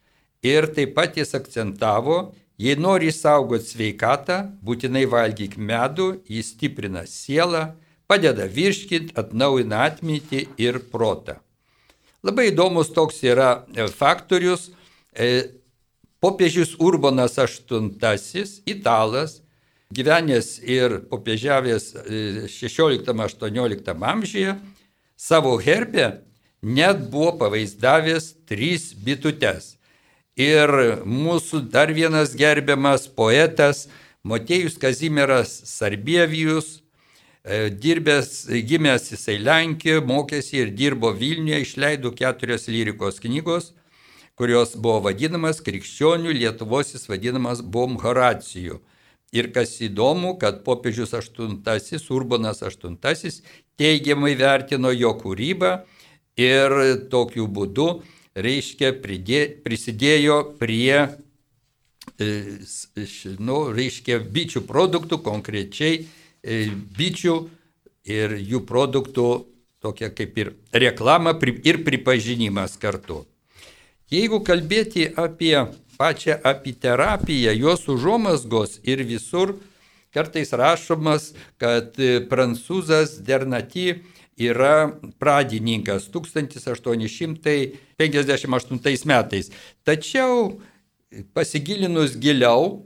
Ir 0.45 0.69
taip 0.73 0.93
pat 0.95 1.17
jis 1.17 1.33
akcentavo, 1.35 2.33
jei 2.57 2.77
nori 2.77 3.11
saugoti 3.11 3.73
sveikatą, 3.73 4.37
būtinai 4.63 5.05
valgyk 5.09 5.57
medų, 5.57 6.21
jis 6.29 6.53
stiprina 6.53 7.03
sielą, 7.09 7.73
padeda 8.07 8.47
virškinti, 8.47 9.15
atnaujina 9.17 9.83
atmintį 9.89 10.45
ir 10.61 10.79
protą. 10.91 11.37
Labai 12.23 12.49
įdomus 12.51 12.89
toks 12.95 13.21
yra 13.23 13.63
e, 13.75 13.87
faktorius. 13.93 14.71
E, 15.13 15.53
popiežius 16.21 16.73
Urbanas 16.81 17.37
VIII, 17.37 18.45
italas, 18.65 19.41
gyvenęs 19.93 20.59
ir 20.63 20.99
popiežiavęs 21.09 21.93
16-18 22.51 23.89
e, 23.89 24.05
amžiuje, 24.05 24.55
savo 25.15 25.57
herbę 25.57 26.21
net 26.61 27.09
buvo 27.11 27.37
pavaizdavęs 27.39 28.33
trys 28.45 28.91
bitutes. 28.93 29.77
Ir 30.37 30.69
mūsų 31.07 31.63
dar 31.71 31.89
vienas 31.93 32.35
gerbiamas 32.37 33.07
poetas 33.07 33.87
Motėjus 34.27 34.75
Kazimieras 34.77 35.53
Sarbievijus, 35.65 36.81
e, 37.45 37.69
dirbęs, 37.71 38.49
gimęs 38.67 39.11
jisai 39.13 39.37
Lenkijoje, 39.39 40.03
mokėsi 40.03 40.59
ir 40.61 40.73
dirbo 40.75 41.13
Vilniuje, 41.15 41.61
išleido 41.63 42.11
keturios 42.11 42.67
lyrikos 42.67 43.21
knygos, 43.23 43.71
kurios 44.35 44.75
buvo 44.75 45.07
vadinamas 45.07 45.63
krikščionių, 45.63 46.35
Lietuvos 46.35 46.93
jis 46.93 47.07
vadinamas 47.09 47.63
Bom 47.63 47.95
Horacijų. 48.03 48.81
Ir 49.35 49.49
kas 49.51 49.73
įdomu, 49.83 50.37
kad 50.39 50.61
popiežius 50.63 51.11
VIII, 51.11 51.99
Urbanas 52.15 52.63
VIII 52.63 53.33
teigiamai 53.77 54.35
vertino 54.39 54.93
jo 54.95 55.11
kūrybą 55.19 55.71
ir 56.39 56.75
tokiu 57.11 57.47
būdu, 57.51 57.87
reiškia, 58.37 58.93
pridė, 59.01 59.41
prisidėjo 59.65 60.37
prie, 60.61 61.09
e, 62.17 62.29
nu, 63.39 63.59
reiškia, 63.75 64.21
bičių 64.23 64.63
produktų, 64.69 65.19
konkrečiai 65.25 65.99
e, 65.99 66.67
bičių 66.71 67.37
ir 68.07 68.37
jų 68.39 68.63
produktų 68.69 69.27
tokia 69.83 70.09
kaip 70.15 70.37
ir 70.37 70.53
reklama 70.73 71.35
ir 71.63 71.83
pripažinimas 71.85 72.77
kartu. 72.79 73.25
Jeigu 74.07 74.39
kalbėti 74.47 75.09
apie 75.19 75.67
pačią 75.97 76.37
apiterapiją, 76.43 77.51
jos 77.57 77.87
užuomasgos 77.89 78.79
ir 78.83 79.03
visur 79.05 79.55
kartais 80.13 80.53
rašomas, 80.53 81.33
kad 81.61 81.99
e, 81.99 82.19
prancūzas 82.29 83.21
Dernati 83.25 84.03
yra 84.37 84.91
pradininkas 85.19 86.09
1858 86.13 89.05
metais. 89.09 89.51
Tačiau 89.85 90.61
pasigilinus 91.33 92.17
giliau, 92.21 92.85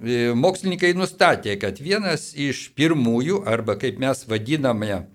e, 0.00 0.32
mokslininkai 0.34 0.94
nustatė, 0.96 1.56
kad 1.60 1.78
vienas 1.80 2.34
iš 2.36 2.70
pirmųjų, 2.78 3.42
arba 3.46 3.76
kaip 3.80 3.98
mes 4.00 4.24
vadiname, 4.28 5.06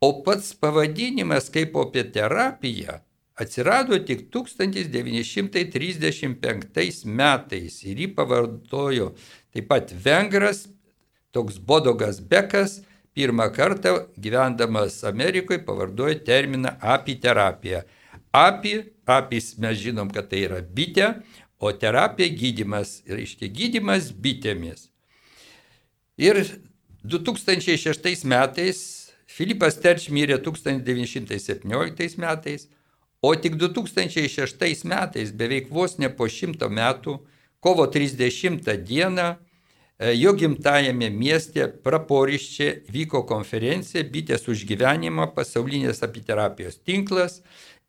O 0.00 0.22
pats 0.22 0.54
pavadinimas 0.60 1.50
kaip 1.52 1.76
apie 1.80 2.04
terapiją 2.12 3.00
atsirado 3.36 3.98
tik 3.98 4.30
1935 4.32 7.04
metais 7.04 7.84
ir 7.84 7.96
jį 8.02 8.14
pavartojo 8.16 9.14
taip 9.52 9.68
pat 9.68 9.92
vengras, 10.04 10.68
toks 11.32 11.58
Bodogas 11.58 12.20
Bekas, 12.20 12.82
pirmą 13.16 13.52
kartą 13.52 14.06
gyvendamas 14.20 15.04
Amerikoje 15.04 15.58
pavardojo 15.64 16.14
terminą 16.24 16.68
apiterapija. 16.80 17.82
Api, 18.32 18.82
apis 19.08 19.58
mes 19.58 19.78
žinom, 19.80 20.10
kad 20.12 20.28
tai 20.28 20.38
yra 20.44 20.60
bitė, 20.60 21.14
o 21.58 21.72
terapija 21.72 22.28
gydimas, 22.32 23.00
reiškia 23.08 23.48
gydimas 23.48 24.10
bitėmis. 24.12 24.90
Ir 26.16 26.42
2006 27.04 28.24
metais 28.24 29.06
Filipas 29.26 29.76
Terč 29.76 30.08
mirė 30.08 30.38
1917 30.40 32.20
metais, 32.22 32.68
o 33.20 33.34
tik 33.34 33.56
2006 33.60 34.84
metais, 34.88 35.32
beveik 35.32 35.68
vos 35.72 35.98
ne 35.98 36.08
po 36.08 36.28
šimto 36.30 36.70
metų, 36.72 37.18
kovo 37.60 37.86
30 37.90 38.76
dieną, 38.86 39.26
e, 39.98 40.14
jo 40.14 40.32
gimtajame 40.38 41.10
mieste 41.10 41.66
Praporiščiai 41.84 42.86
vyko 42.92 43.24
konferencija 43.28 44.04
Bitės 44.04 44.48
už 44.48 44.64
gyvenimą 44.68 45.32
pasaulinės 45.34 46.04
apiterapijos 46.06 46.78
tinklas 46.84 47.42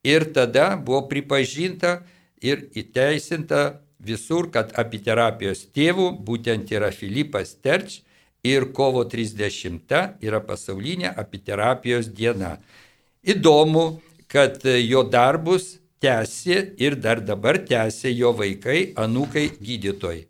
ir 0.03 0.25
tada 0.33 0.75
buvo 0.75 1.05
pripažinta, 1.11 2.01
ir 2.41 2.67
įteisinta 2.77 3.79
visur, 3.99 4.49
kad 4.51 4.73
apiterapijos 4.77 5.65
tėvų 5.75 6.11
būtent 6.27 6.71
yra 6.71 6.91
Filipas 6.91 7.55
Terč 7.63 8.01
ir 8.45 8.69
kovo 8.73 9.03
30 9.03 10.21
yra 10.21 10.41
pasaulinė 10.45 11.11
apiterapijos 11.17 12.09
diena. 12.13 12.57
Įdomu, 13.27 13.99
kad 14.27 14.63
jo 14.63 15.03
darbus 15.03 15.77
tęsė 16.03 16.59
ir 16.77 16.95
dar 17.01 17.21
dabar 17.25 17.57
tęsė 17.57 18.13
jo 18.13 18.33
vaikai, 18.37 18.93
anūkai 18.95 19.49
gydytojai. 19.57 20.27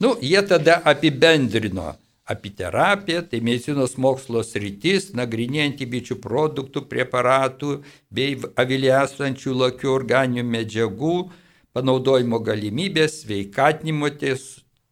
Nu, 0.00 0.16
jie 0.20 0.40
tada 0.42 0.80
apibendrino 0.84 1.92
apiterapija, 2.24 3.22
tai 3.28 3.40
medicinos 3.44 3.98
mokslo 4.00 4.42
sritis, 4.46 5.10
nagrinėjanti 5.16 5.88
bičių 5.92 6.18
produktų, 6.24 6.86
preparatų 6.88 7.78
bei 8.08 8.38
avilėsančių 8.60 9.56
lakių 9.60 9.90
organinių 9.92 10.44
medžiagų 10.48 11.16
panaudojimo 11.76 12.40
galimybės, 12.40 13.20
sveikatinimo 13.24 14.08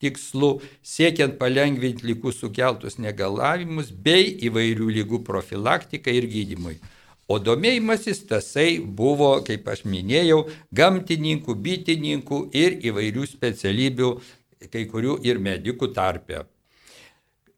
tikslų, 0.03 0.51
siekiant 0.83 1.39
palengvinti 1.41 2.11
lygų 2.11 2.35
sukeltus 2.37 2.99
negalavimus 3.01 3.93
bei 3.93 4.35
įvairių 4.49 4.91
lygų 4.99 5.23
profilaktikai 5.25 6.19
ir 6.21 6.29
gydimui. 6.29 6.77
O 7.33 7.39
domėjimasis 7.41 8.27
tasai 8.29 8.77
buvo, 8.83 9.39
kaip 9.47 9.69
aš 9.73 9.87
minėjau, 9.89 10.43
gamtininkų, 10.75 11.55
bitininkų 11.65 12.45
ir 12.53 12.81
įvairių 12.91 13.29
specialybių, 13.31 14.17
kai 14.69 14.85
kurių 14.91 15.23
ir 15.25 15.41
medikų 15.41 15.95
tarpe. 15.97 16.43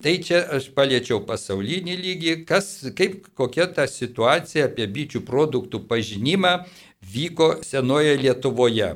Tai 0.03 0.15
čia 0.27 0.43
aš 0.57 0.69
paliečiau 0.75 1.21
pasaulinį 1.25 1.95
lygį, 2.01 2.35
kas, 2.49 2.69
kaip, 2.99 3.31
kokia 3.39 3.69
ta 3.73 3.87
situacija 3.89 4.67
apie 4.69 4.87
bičių 4.91 5.23
produktų 5.25 5.85
pažinimą 5.89 6.55
vyko 7.15 7.55
senoje 7.65 8.17
Lietuvoje. 8.19 8.95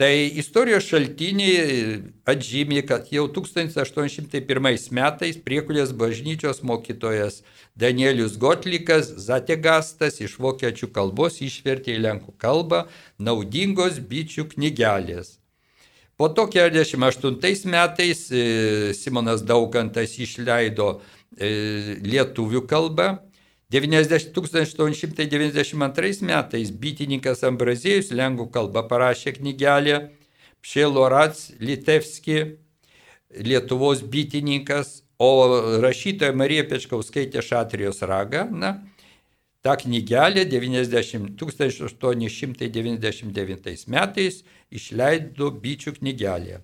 Tai 0.00 0.12
istorijos 0.40 0.86
šaltiniai 0.88 1.98
atžymė, 2.26 2.80
kad 2.88 3.10
jau 3.12 3.26
1801 3.28 4.88
metais 4.96 5.36
Priekulės 5.36 5.92
bažnyčios 5.92 6.62
mokytojas 6.66 7.42
Danielius 7.78 8.38
Gotlikas 8.40 9.12
Zategastas 9.26 10.18
iš 10.24 10.38
vokiečių 10.40 10.88
kalbos 10.96 11.38
išvertė 11.44 11.94
į 11.98 12.02
lenkų 12.08 12.34
kalbą 12.40 12.86
naudingos 13.20 14.00
bičių 14.00 14.48
knygelės. 14.56 15.36
Po 16.22 16.28
to 16.28 16.46
48 16.46 17.66
metais 17.66 18.30
e, 18.30 18.94
Simonas 18.94 19.42
Daugantas 19.42 20.14
išleido 20.22 21.02
e, 21.34 21.98
lietuvių 21.98 22.62
kalbą. 22.70 23.18
1892 23.74 26.22
metais 26.22 26.70
bitininkas 26.70 27.42
Ambrazėjus 27.42 28.14
lengvų 28.14 28.54
kalba 28.54 28.86
parašė 28.86 29.34
knygelę 29.40 30.14
Pšelorats 30.62 31.58
Litevski, 31.58 32.54
Lietuvos 33.42 34.06
bitininkas, 34.06 35.02
o 35.18 35.58
rašytoja 35.82 36.30
Marija 36.38 36.62
Pečkauskaitė 36.70 37.42
Šatrijos 37.42 37.98
raga, 38.06 38.46
na, 38.46 38.78
tą 39.62 39.76
knygelę 39.76 40.46
90, 40.46 41.38
1899 41.38 43.86
metais 43.86 44.44
išleido 44.70 45.50
bičių 45.62 45.92
knygelė. 46.00 46.60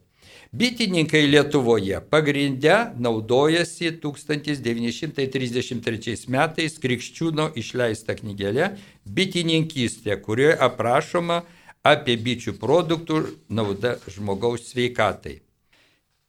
Bitininkai 0.53 1.29
Lietuvoje 1.29 2.01
pagrindę 2.11 2.93
naudojasi 2.99 3.93
1933 4.01 6.29
metais 6.29 6.79
Krikščiūno 6.81 7.51
išleista 7.55 8.15
knygelė 8.17 8.71
Bitininkystė, 9.05 10.17
kurioje 10.25 10.59
aprašoma 10.69 11.43
apie 11.85 12.17
bičių 12.17 12.53
produktų 12.59 13.23
naudą 13.49 13.97
žmogaus 14.09 14.61
sveikatai. 14.73 15.41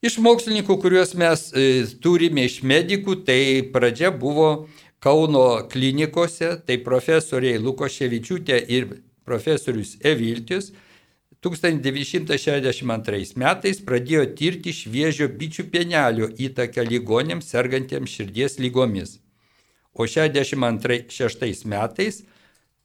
Iš 0.00 0.16
mokslininkų, 0.24 0.78
kuriuos 0.80 1.14
mes 1.16 1.52
e, 1.52 1.84
turime 2.00 2.44
iš 2.48 2.62
medikų, 2.64 3.14
tai 3.24 3.62
pradžia 3.72 4.10
buvo 4.12 4.68
Kauno 5.00 5.64
klinikose, 5.72 6.60
tai 6.66 6.76
profesoriai 6.84 7.58
Lukoševičiūtė 7.58 8.58
ir 8.68 8.88
profesorius 9.24 9.96
Eviltis 10.04 10.72
1962 11.40 13.32
metais 13.40 13.80
pradėjo 13.80 14.26
tirti 14.36 14.74
šviežio 14.76 15.28
bičių 15.40 15.64
pienelio 15.72 16.28
įtaką 16.48 16.84
ligonėms 16.84 17.48
sergantiems 17.48 18.12
širdies 18.12 18.58
lygomis. 18.60 19.16
O 19.96 20.04
1966 20.04 21.64
metais 21.64 22.20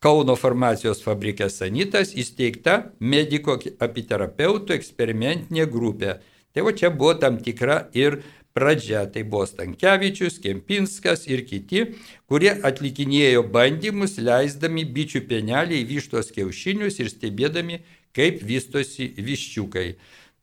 Kauno 0.05 0.35
farmacijos 0.37 0.99
fabrikė 1.01 1.47
Sanitas 1.49 2.11
įsteigta 2.13 2.91
mediko 2.99 3.55
apiterapeutų 3.81 4.75
eksperimentinė 4.75 5.65
grupė. 5.71 6.19
Tai 6.53 6.65
va 6.67 6.73
čia 6.77 6.91
buvo 6.93 7.15
tam 7.19 7.39
tikra 7.41 7.87
ir 7.97 8.19
pradžia. 8.55 9.05
Tai 9.11 9.25
buvo 9.27 9.45
Stankievičius, 9.49 10.39
Kempinskas 10.43 11.27
ir 11.27 11.43
kiti, 11.47 11.85
kurie 12.31 12.53
atlikinėjo 12.55 13.45
bandymus, 13.51 14.17
leisdami 14.17 14.87
bičių 14.95 15.25
pienelį 15.29 15.83
į 15.83 15.87
vištos 15.91 16.31
kiaušinius 16.35 17.01
ir 17.03 17.11
stebėdami, 17.11 17.81
kaip 18.15 18.39
vystosi 18.47 19.11
viščiukai. 19.19 19.89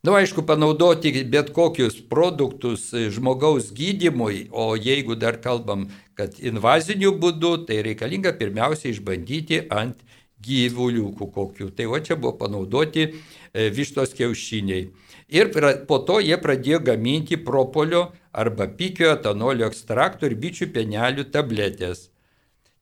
Na, 0.02 0.10
nu, 0.10 0.16
aišku, 0.18 0.42
panaudoti 0.42 1.12
bet 1.30 1.52
kokius 1.54 2.00
produktus 2.10 2.88
žmogaus 2.90 3.68
gydimui, 3.70 4.48
o 4.50 4.72
jeigu 4.74 5.14
dar 5.14 5.38
kalbam, 5.38 5.84
kad 6.18 6.34
invaziniu 6.42 7.12
būdu, 7.22 7.52
tai 7.68 7.84
reikalinga 7.86 8.32
pirmiausia 8.40 8.90
išbandyti 8.90 9.60
ant 9.70 10.02
gyvuliukų 10.42 11.28
kokių. 11.36 11.70
Tai 11.78 11.86
o 11.86 12.00
čia 12.02 12.18
buvo 12.18 12.34
panaudoti 12.40 13.06
e, 13.06 13.70
vištos 13.70 14.16
kiaušiniai. 14.18 14.88
Ir 15.32 15.48
po 15.88 15.98
to 16.04 16.18
jie 16.20 16.36
pradėjo 16.36 16.82
gaminti 16.84 17.38
propolio 17.40 18.10
arba 18.32 18.66
pikio 18.68 19.14
etanolio 19.14 19.68
ekstraktų 19.70 20.28
ir 20.28 20.34
bičių 20.42 20.68
penelių 20.74 21.24
tabletės. 21.32 22.10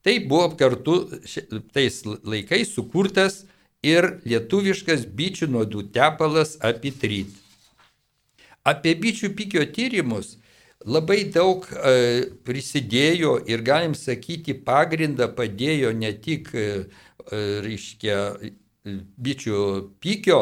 Tai 0.02 0.16
buvo 0.26 0.48
kartu 0.58 0.96
tais 1.74 2.00
laikais 2.06 2.72
sukurtas 2.74 3.44
ir 3.86 4.16
lietuviškas 4.26 5.06
bičių 5.16 5.50
nuodų 5.54 5.86
tepalas 5.94 6.56
apitryt. 6.64 7.30
Apie 8.66 8.96
bičių 8.98 9.30
pikio 9.36 9.64
tyrimus 9.70 10.34
labai 10.84 11.22
daug 11.32 11.66
e, 11.70 12.30
prisidėjo 12.44 13.36
ir 13.48 13.62
galim 13.64 13.94
sakyti 13.94 14.56
pagrindą 14.66 15.30
padėjo 15.36 15.92
ne 15.96 16.12
tik, 16.24 16.50
e, 16.54 16.86
e 17.30 17.42
reiškia, 17.64 18.18
bičių 19.20 19.60
pikio 20.00 20.40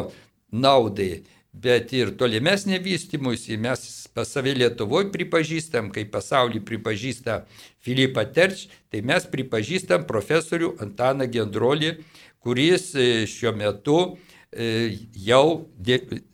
naudai, 0.54 1.24
bet 1.62 1.92
ir 1.96 2.12
tolimesnė 2.18 2.78
vystimusi. 2.82 3.58
Mes 3.60 3.82
pas 4.14 4.28
save 4.28 4.54
Lietuvoje 4.58 5.10
pripažįstam, 5.14 5.90
kaip 5.94 6.12
pasaulį 6.14 6.62
pripažįsta 6.68 7.42
Filipą 7.84 8.24
Terč, 8.34 8.66
tai 8.92 9.02
mes 9.06 9.26
pripažįstam 9.30 10.06
profesorių 10.08 10.74
Antaną 10.84 11.28
Gendrolį, 11.30 11.96
kuris 12.44 12.92
e, 12.94 13.26
šiuo 13.28 13.54
metu 13.58 13.98
e, 14.06 14.96
jau 15.18 15.68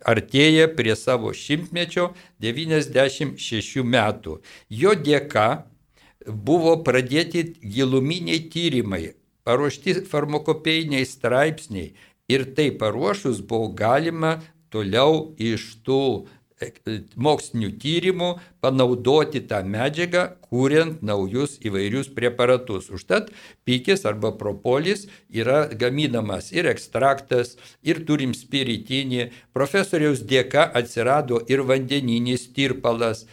artėja 0.05 0.69
prie 0.77 0.97
savo 0.99 1.33
šimtmečio 1.35 2.13
96 2.45 3.85
metų. 3.85 4.41
Jo 4.69 4.95
dėka 4.95 5.49
buvo 6.25 6.79
pradėti 6.85 7.47
giluminiai 7.61 8.47
tyrimai, 8.53 9.15
paruošti 9.45 10.03
farmakopėjiniai 10.09 11.05
straipsniai 11.09 11.93
ir 12.29 12.45
tai 12.57 12.71
paruošus 12.81 13.43
buvo 13.45 13.69
galima 13.77 14.39
toliau 14.75 15.31
iš 15.39 15.77
tų 15.87 16.27
mokslinių 17.17 17.71
tyrimų 17.83 18.29
panaudoti 18.63 19.41
tą 19.49 19.65
medžiagą, 19.67 20.37
kuriant 20.49 21.03
naujus 21.03 21.59
įvairius 21.65 22.09
preparatus. 22.15 22.91
Užtat 22.95 23.31
pykis 23.67 24.05
arba 24.07 24.33
propolis 24.39 25.09
yra 25.31 25.69
gaminamas 25.69 26.53
ir 26.53 26.67
ekstraktas, 26.71 27.57
ir 27.83 28.05
turim 28.07 28.35
spiritinį. 28.35 29.31
Profesoriaus 29.53 30.21
dėka 30.23 30.73
atsirado 30.75 31.41
ir 31.49 31.61
vandeninis 31.67 32.53
tirpalas, 32.55 33.27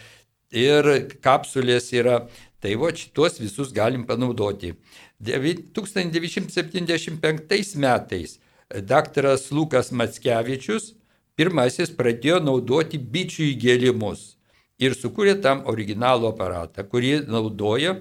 ir 0.52 1.08
kapsulės 1.22 1.94
yra. 1.94 2.28
Tai 2.62 2.76
va 2.78 2.92
šitos 2.94 3.40
visus 3.42 3.72
galim 3.74 4.06
panaudoti. 4.06 4.76
1975 5.22 7.76
metais 7.78 8.40
daktaras 8.70 9.52
Lukas 9.52 9.92
Matskevičius 9.92 10.94
pirmasis 11.42 11.90
pradėjo 11.98 12.38
naudoti 12.46 13.00
bičių 13.02 13.48
įgėlimus 13.56 14.36
ir 14.82 14.94
sukūrė 14.94 15.40
tam 15.42 15.64
originalų 15.72 16.28
aparatą, 16.36 16.86
kurį 16.86 17.24
naudoja 17.26 17.96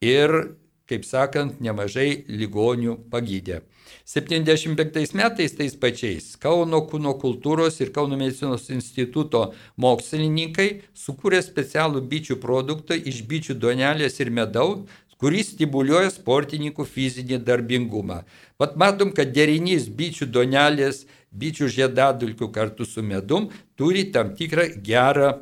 ir, 0.00 0.32
kaip 0.88 1.04
sakant, 1.04 1.58
nemažai 1.60 2.24
ligonių 2.28 2.96
pagydė. 3.12 3.60
75 4.06 5.12
metais 5.18 5.54
tais 5.58 5.74
pačiais 5.82 6.32
Kauno 6.42 6.80
kūno 6.88 7.12
kultūros 7.20 7.76
ir 7.82 7.92
Kauno 7.94 8.16
medicinos 8.18 8.68
instituto 8.72 9.42
mokslininkai 9.82 10.68
sukūrė 10.96 11.42
specialų 11.44 12.02
bičių 12.10 12.38
produktą 12.42 12.96
iš 12.96 13.22
bičių 13.28 13.58
donelės 13.60 14.20
ir 14.22 14.30
medaus, 14.30 14.86
kuris 15.20 15.52
stimuliuoja 15.54 16.10
sportininkų 16.12 16.84
fizinį 16.84 17.40
darbingumą. 17.44 18.22
Vat 18.60 18.76
matom, 18.80 19.12
kad 19.16 19.32
derinys 19.36 19.88
bičių 19.88 20.28
donelės 20.32 21.04
bičių 21.36 21.68
žiedadulkių 21.72 22.50
kartu 22.52 22.86
su 22.88 23.02
medum 23.02 23.50
turi 23.76 24.06
tam 24.12 24.34
tikrą 24.36 24.68
gerą 24.84 25.32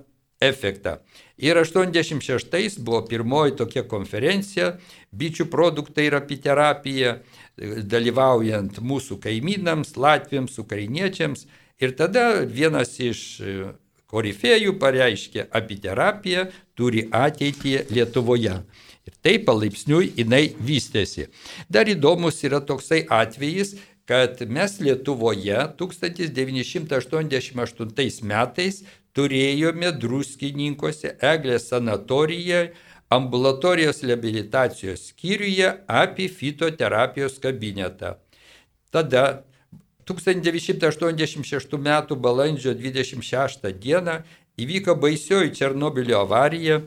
efektą. 0.42 0.98
Ir 1.38 1.58
86 1.58 2.78
buvo 2.78 3.02
pirmoji 3.08 3.56
tokia 3.58 3.82
konferencija, 3.90 4.74
bičių 5.14 5.48
produktai 5.50 6.08
ir 6.08 6.18
apiterapija, 6.18 7.16
dalyvaujant 7.94 8.78
mūsų 8.82 9.18
kaimynams, 9.22 9.96
latviams, 9.96 10.58
ukrainiečiams. 10.62 11.46
Ir 11.82 11.94
tada 11.98 12.44
vienas 12.46 12.94
iš 13.02 13.24
korifėjų 14.10 14.76
pareiškė, 14.78 15.48
apiterapija 15.50 16.48
turi 16.78 17.08
ateitį 17.10 17.78
Lietuvoje. 17.90 18.60
Ir 19.04 19.12
taip 19.24 19.42
palaipsniui 19.48 20.12
jinai 20.16 20.54
vystėsi. 20.56 21.26
Dar 21.68 21.88
įdomus 21.90 22.44
yra 22.46 22.60
toksai 22.64 23.06
atvejis, 23.12 23.74
kad 24.08 24.40
mes 24.48 24.80
Lietuvoje 24.80 25.76
1988 25.78 28.22
metais 28.24 28.84
turėjome 29.16 29.92
druskininkose 29.96 31.16
Eglės 31.22 31.68
sanatorijoje 31.70 32.72
ambulatorijos 33.14 34.02
rehabilitacijos 34.02 35.08
skyriuje 35.12 35.70
apie 35.88 36.28
fitoterapijos 36.28 37.38
kabinetą. 37.38 38.14
Tada 38.90 39.44
1986 40.04 41.74
m. 41.74 42.20
balandžio 42.20 42.74
26 42.74 43.60
d. 43.80 44.22
įvyko 44.58 44.94
baisioji 45.00 45.54
Černobilio 45.54 46.20
avarija 46.22 46.80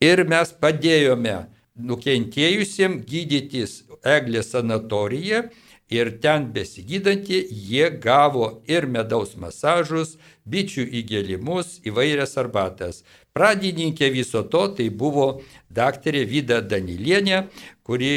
ir 0.00 0.24
mes 0.28 0.52
padėjome 0.60 1.36
nukentėjusiems 1.74 3.04
gydytis 3.08 3.82
Eglės 4.04 4.52
sanatorijoje 4.54 5.48
ir 5.92 6.10
ten 6.22 6.46
besigydantį 6.54 7.40
jie 7.50 7.90
gavo 8.02 8.46
ir 8.70 8.86
medaus 8.86 9.34
masažus, 9.36 10.16
bičių 10.48 10.86
įgėlimus, 11.00 11.80
įvairias 11.88 12.36
arbatas. 12.40 13.02
Pradininkė 13.34 14.10
viso 14.14 14.44
to 14.46 14.68
tai 14.78 14.88
buvo 14.90 15.40
daktarė 15.74 16.22
Vida 16.30 16.60
Danilienė, 16.62 17.48
kuri 17.82 18.10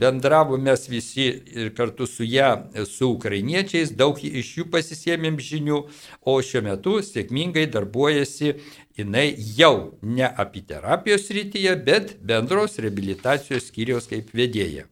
bendravo 0.00 0.58
mes 0.60 0.84
visi 0.90 1.28
ir 1.56 1.70
kartu 1.74 2.06
su 2.06 2.26
ją, 2.28 2.50
su 2.86 3.08
ukrainiečiais, 3.14 3.94
daug 3.96 4.20
iš 4.20 4.50
jų 4.58 4.68
pasisėmėm 4.74 5.40
žinių, 5.40 5.78
o 6.28 6.36
šiuo 6.44 6.62
metu 6.68 6.98
sėkmingai 7.02 7.64
darbuojasi 7.72 8.58
jinai 8.98 9.32
jau 9.56 9.98
ne 10.02 10.26
apiterapijos 10.28 11.30
rytyje, 11.34 11.74
bet 11.86 12.16
bendros 12.20 12.78
reabilitacijos 12.82 13.70
skyriaus 13.70 14.10
kaip 14.10 14.32
vedėja. 14.34 14.88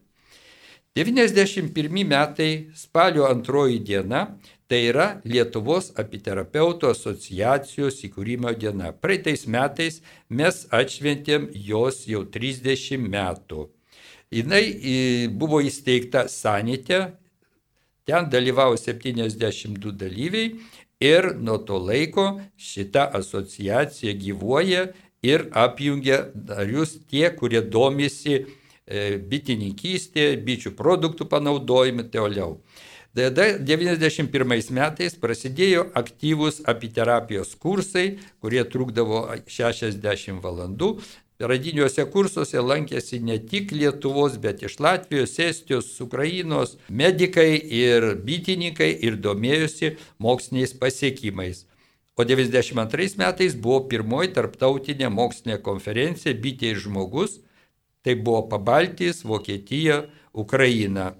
91 0.96 2.06
metai 2.08 2.52
spalio 2.72 3.26
antroji 3.28 3.82
diena 3.84 4.22
Tai 4.66 4.78
yra 4.82 5.04
Lietuvos 5.22 5.92
apiterapeutų 5.94 6.88
asociacijos 6.90 8.00
įkūrimo 8.08 8.50
diena. 8.58 8.90
Praeitais 8.90 9.44
metais 9.46 10.00
mes 10.26 10.64
atšventėm 10.74 11.46
jos 11.68 12.02
jau 12.10 12.24
30 12.26 13.06
metų. 13.06 13.68
Jis 14.34 15.28
buvo 15.38 15.60
įsteigta 15.62 16.24
Sanite, 16.26 16.98
ten 18.02 18.26
dalyvavo 18.26 18.74
72 18.74 19.94
dalyviai 19.94 20.56
ir 21.00 21.35
nuo 21.38 21.59
to 21.59 21.78
laiko 21.78 22.40
šita 22.56 23.11
asociacija 23.14 24.12
gyvuoja 24.12 24.87
ir 25.22 25.48
apjungia 25.52 26.26
narius 26.35 26.98
tie, 27.11 27.30
kurie 27.37 27.62
domisi 27.62 28.37
e, 28.37 29.18
bitininkystė, 29.18 30.37
bičių 30.46 30.74
produktų 30.78 31.28
panaudojimu 31.30 32.06
toliau. 32.12 32.61
Tada 33.16 33.46
91 33.56 34.72
metais 34.76 35.14
prasidėjo 35.16 35.87
aktyvūs 35.96 36.61
apiterapijos 36.68 37.54
kursai, 37.56 38.18
kurie 38.44 38.61
trukdavo 38.68 39.22
60 39.48 40.42
valandų. 40.44 40.90
Radiniuose 41.37 42.07
kursuose 42.09 42.62
lankėsi 42.64 43.18
ne 43.20 43.37
tik 43.37 43.72
Lietuvos, 43.77 44.38
bet 44.40 44.62
iš 44.64 44.79
Latvijos, 44.81 45.35
Estijos, 45.38 45.90
Ukrainos 46.01 46.79
medikai 46.88 47.59
ir 47.61 48.14
bitininkai 48.25 48.88
ir 49.05 49.18
domėjosi 49.20 49.96
moksliniais 50.16 50.72
pasiekimais. 50.81 51.66
O 52.16 52.25
92 52.25 53.18
metais 53.20 53.55
buvo 53.55 53.83
pirmoji 53.90 54.33
tarptautinė 54.38 55.12
mokslinė 55.12 55.61
konferencija 55.61 56.33
Bitė 56.33 56.72
ir 56.72 56.81
žmogus. 56.87 57.42
Tai 58.01 58.14
buvo 58.16 58.46
Pabaltijas, 58.49 59.20
Vokietija, 59.27 60.07
Ukraina. 60.33 61.12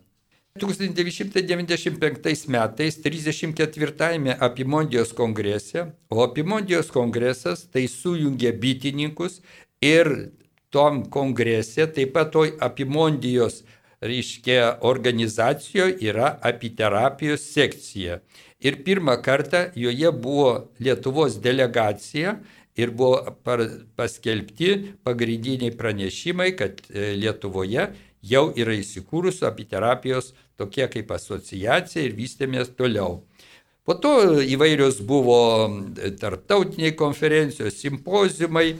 1995 0.57 2.49
metais 2.49 2.97
34-ame 3.05 4.37
Apimondijos 4.41 5.13
kongrese, 5.13 5.93
o 6.09 6.23
Apimondijos 6.25 6.89
kongresas 6.89 7.67
tai 7.69 7.85
sujungė 7.93 8.55
bitininkus 8.57 9.43
ir 9.81 10.31
tom 10.71 11.05
kongrese, 11.11 11.87
taip 11.93 12.13
pat 12.17 12.33
toj 12.35 12.53
Apimondijos, 12.61 13.63
reiškia, 14.01 14.79
organizacijoje 14.85 15.97
yra 16.05 16.35
apiterapijos 16.45 17.47
sekcija. 17.53 18.21
Ir 18.61 18.83
pirmą 18.85 19.17
kartą 19.23 19.67
joje 19.77 20.13
buvo 20.13 20.51
Lietuvos 20.81 21.39
delegacija 21.41 22.37
ir 22.77 22.91
buvo 22.91 23.37
paskelbti 23.97 24.97
pagrindiniai 25.05 25.73
pranešimai, 25.77 26.51
kad 26.57 26.81
e, 26.89 27.15
Lietuvoje 27.17 27.89
jau 28.27 28.51
yra 28.57 28.77
įsikūrusi 28.77 29.47
apiterapijos 29.49 30.33
tokie 30.59 30.89
kaip 30.93 31.13
asociacija 31.13 32.05
ir 32.05 32.17
vystėmės 32.17 32.73
toliau. 32.77 33.23
Po 33.87 33.95
to 33.95 34.43
įvairios 34.43 34.99
buvo 35.07 35.39
tarptautiniai 36.21 36.97
konferencijos, 36.99 37.77
simpozimai 37.79 38.73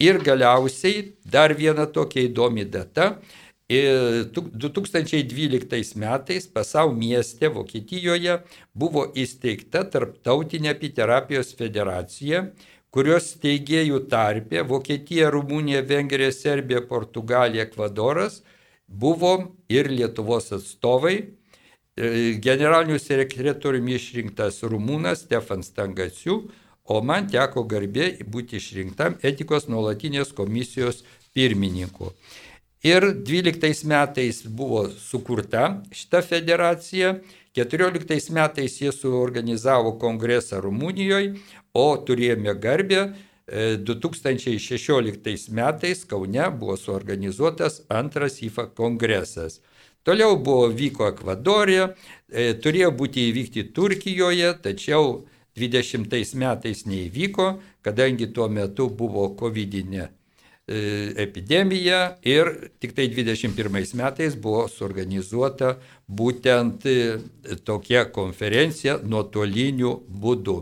ir 0.00 0.22
galiausiai 0.24 1.12
dar 1.24 1.54
viena 1.58 1.86
tokia 1.86 2.22
įdomi 2.28 2.64
data. 2.64 3.18
2012 3.68 5.92
metais 6.00 6.46
Pasau 6.48 6.94
mieste 6.96 7.50
Vokietijoje 7.52 8.38
buvo 8.72 9.12
įsteigta 9.12 9.82
Tarptautinė 9.92 10.72
apiterapijos 10.72 11.52
federacija, 11.58 12.46
kurios 12.88 13.34
steigėjų 13.34 14.06
tarpė 14.08 14.64
Vokietija, 14.64 15.28
Rumunija, 15.34 15.82
Vengrija, 15.84 16.32
Serbija, 16.32 16.80
Portugalija, 16.88 17.68
Ekvadoras– 17.68 18.40
buvo 18.88 19.56
ir 19.68 19.90
Lietuvos 19.90 20.52
atstovai. 20.52 21.16
E, 21.98 22.38
generaliniu 22.42 22.98
sekretoriumi 23.02 23.96
išrinktas 23.98 24.62
Rumūnas 24.62 25.26
Stefan 25.26 25.64
Stangasiu, 25.66 26.44
o 26.88 27.00
man 27.04 27.28
teko 27.30 27.66
garbė 27.68 28.14
būti 28.24 28.58
išrinktam 28.58 29.18
etikos 29.22 29.68
nuolatinės 29.68 30.32
komisijos 30.36 31.04
pirmininku. 31.36 32.14
Ir 32.86 33.10
12 33.26 33.84
metais 33.90 34.44
buvo 34.46 34.86
sukurta 34.88 35.82
šita 35.92 36.22
federacija, 36.22 37.16
14 37.58 38.30
metais 38.30 38.76
jie 38.80 38.92
suorganizavo 38.94 39.96
kongresą 39.98 40.60
Rumunijoje, 40.62 41.34
o 41.74 41.96
turėjome 42.06 42.54
garbę 42.62 43.08
2016 43.48 45.50
metais 45.50 46.04
Kaune 46.04 46.50
buvo 46.50 46.76
suorganizuotas 46.76 47.82
antras 47.88 48.42
IFA 48.42 48.66
kongresas. 48.66 49.60
Toliau 50.04 50.36
buvo 50.36 50.68
vyko 50.72 51.08
Ekvadorė, 51.10 51.94
e, 52.30 52.54
turėjo 52.62 52.90
būti 52.96 53.28
įvykti 53.28 53.62
Turkijoje, 53.74 54.54
tačiau 54.62 55.26
20 55.58 56.38
metais 56.38 56.84
neįvyko, 56.86 57.50
kadangi 57.82 58.30
tuo 58.32 58.48
metu 58.48 58.88
buvo 58.88 59.28
COVID-19 59.38 60.18
E, 60.68 61.12
epidemija 61.16 62.18
ir 62.28 62.48
tik 62.76 62.92
tai 62.92 63.06
21 63.08 63.94
metais 63.96 64.34
buvo 64.36 64.66
suorganizuota 64.68 65.70
būtent 66.20 66.84
e, 66.84 66.96
tokia 67.64 68.02
konferencija 68.12 68.98
nuotoliniu 69.00 69.94
būdu. 70.24 70.58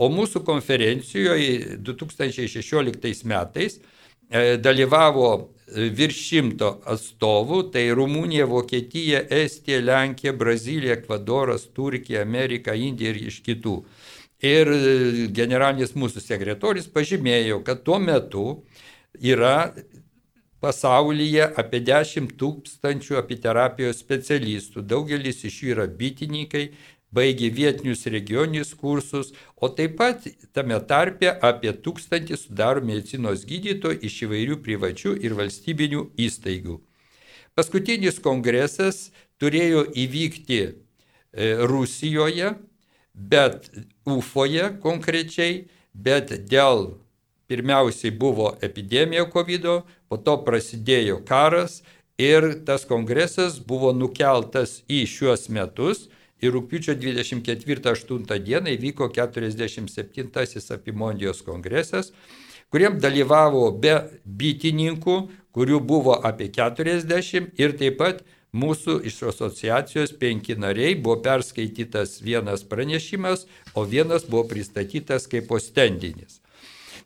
O 0.00 0.08
mūsų 0.08 0.40
konferencijoje 0.48 1.76
2016 1.76 3.28
metais 3.28 3.76
e, 3.76 4.56
dalyvavo 4.56 5.28
virš 5.68 6.22
šimto 6.30 6.70
atstovų, 6.94 7.66
tai 7.76 7.90
Rumunija, 7.92 8.48
Vokietija, 8.48 9.26
Estija, 9.42 9.84
Lenkija, 9.84 10.32
Brazilija, 10.32 10.96
Ekvadoras, 10.96 11.68
Turkija, 11.76 12.24
Amerika, 12.24 12.72
Indija 12.72 13.12
ir 13.12 13.26
iš 13.28 13.42
kitų. 13.44 13.82
Ir 14.40 14.70
generalinis 15.36 15.92
mūsų 15.92 16.22
sekretorius 16.24 16.86
pažymėjo, 16.88 17.60
kad 17.64 17.82
tuo 17.84 17.98
metu 18.00 18.44
yra 19.20 19.72
pasaulyje 20.60 21.44
apie 21.60 21.80
10 21.84 22.32
tūkstančių 22.40 23.18
apiterapijos 23.20 24.00
specialistų. 24.00 24.84
Daugelis 24.84 25.44
iš 25.44 25.60
jų 25.62 25.74
yra 25.74 25.86
bitininkai, 25.88 26.70
baigė 27.12 27.50
vietinius 27.52 28.06
regioninius 28.06 28.74
kursus, 28.78 29.32
o 29.56 29.68
taip 29.68 29.96
pat 29.98 30.28
tame 30.54 30.78
tarpe 30.88 31.32
apie 31.42 31.72
tūkstantį 31.72 32.38
sudaro 32.38 32.84
medicinos 32.84 33.44
gydytojų 33.48 34.04
iš 34.06 34.22
įvairių 34.28 34.60
privačių 34.64 35.16
ir 35.24 35.34
valstybinių 35.38 36.04
įstaigų. 36.28 36.78
Paskutinis 37.58 38.20
kongresas 38.22 39.10
turėjo 39.42 39.84
įvykti 39.98 40.60
e, 40.62 40.72
Rusijoje, 41.66 42.54
bet 43.20 43.68
UFOje 44.08 44.70
konkrečiai, 44.82 45.66
bet 45.94 46.32
dėl 46.48 46.94
pirmiausiai 47.50 48.14
buvo 48.14 48.54
epidemija 48.62 49.26
COVID, 49.30 49.66
po 50.08 50.18
to 50.24 50.36
prasidėjo 50.46 51.20
karas 51.26 51.80
ir 52.20 52.62
tas 52.66 52.86
kongresas 52.88 53.58
buvo 53.66 53.92
nukeltas 53.96 54.80
į 54.88 55.04
šiuos 55.10 55.48
metus. 55.52 56.08
Ir 56.40 56.54
rūpiučio 56.56 56.94
24-8 56.96 58.38
dieną 58.40 58.72
įvyko 58.72 59.10
47-asis 59.12 60.70
Apimondijos 60.72 61.42
kongresas, 61.44 62.14
kuriam 62.72 62.96
dalyvavo 62.96 63.66
be 63.76 63.98
bitininkų, 64.24 65.16
kurių 65.52 65.82
buvo 65.84 66.16
apie 66.24 66.48
40 66.48 67.60
ir 67.60 67.76
taip 67.76 67.98
pat 68.00 68.24
mūsų 68.52 69.00
iš 69.06 69.22
asociacijos 69.30 70.12
penki 70.18 70.56
nariai 70.58 70.96
buvo 70.98 71.20
perskaitytas 71.24 72.18
vienas 72.24 72.64
pranešimas, 72.66 73.46
o 73.74 73.84
vienas 73.84 74.26
buvo 74.26 74.48
pristatytas 74.50 75.28
kaip 75.30 75.52
ostendinis. 75.52 76.40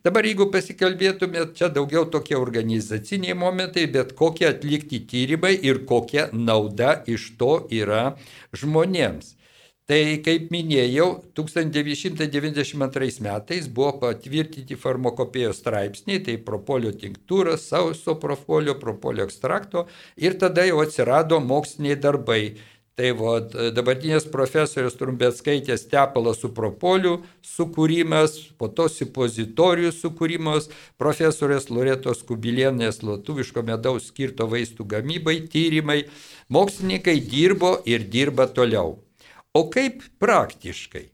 Dabar 0.04 0.26
jeigu 0.28 0.50
pasikalbėtumėt, 0.52 1.54
čia 1.57 1.70
daugiau 1.72 2.04
tokie 2.12 2.37
organizaciniai 2.37 3.37
momentai, 3.40 3.87
bet 3.88 4.12
kokie 4.18 4.50
atlikti 4.50 5.00
tyrimai 5.09 5.54
ir 5.57 5.85
kokia 5.88 6.26
nauda 6.33 6.98
iš 7.09 7.30
to 7.40 7.54
yra 7.72 8.16
žmonėms. 8.52 9.34
Tai 9.85 9.99
kaip 10.25 10.47
minėjau, 10.49 11.07
1992 11.37 13.20
metais 13.27 13.66
buvo 13.68 13.90
patvirtinti 14.07 14.79
farmakopėjos 14.81 15.61
straipsniai, 15.61 16.23
tai 16.25 16.38
propolio 16.47 16.94
tinktūras, 17.03 17.66
sauso 17.68 18.14
profolio, 18.23 18.79
propolio 18.81 19.27
ekstrakto 19.29 19.85
ir 20.16 20.38
tada 20.40 20.64
jau 20.64 20.81
atsirado 20.81 21.42
moksliniai 21.44 21.99
darbai. 22.01 22.40
Tai 22.97 23.12
va, 23.18 23.37
dabartinės 23.77 24.31
profesorius 24.33 24.97
Trumbetskaitės 24.97 25.85
tepalas 25.92 26.40
su 26.40 26.53
propoliu 26.57 27.18
sukūrimas, 27.45 28.41
po 28.57 28.72
to 28.72 28.89
supozitorijų 28.89 29.93
sukūrimas, 29.99 30.72
profesorės 30.97 31.68
Loretos 31.68 32.24
Kubilienės 32.24 33.05
lietuviško 33.05 33.68
medaus 33.68 34.09
skirto 34.14 34.49
vaistų 34.49 34.89
gamybai, 34.97 35.43
tyrimai. 35.45 36.05
Mokslininkai 36.49 37.18
dirbo 37.20 37.82
ir 37.85 38.09
dirba 38.09 38.49
toliau. 38.49 39.03
O 39.55 39.70
kaip 39.70 40.02
praktiškai? 40.18 41.05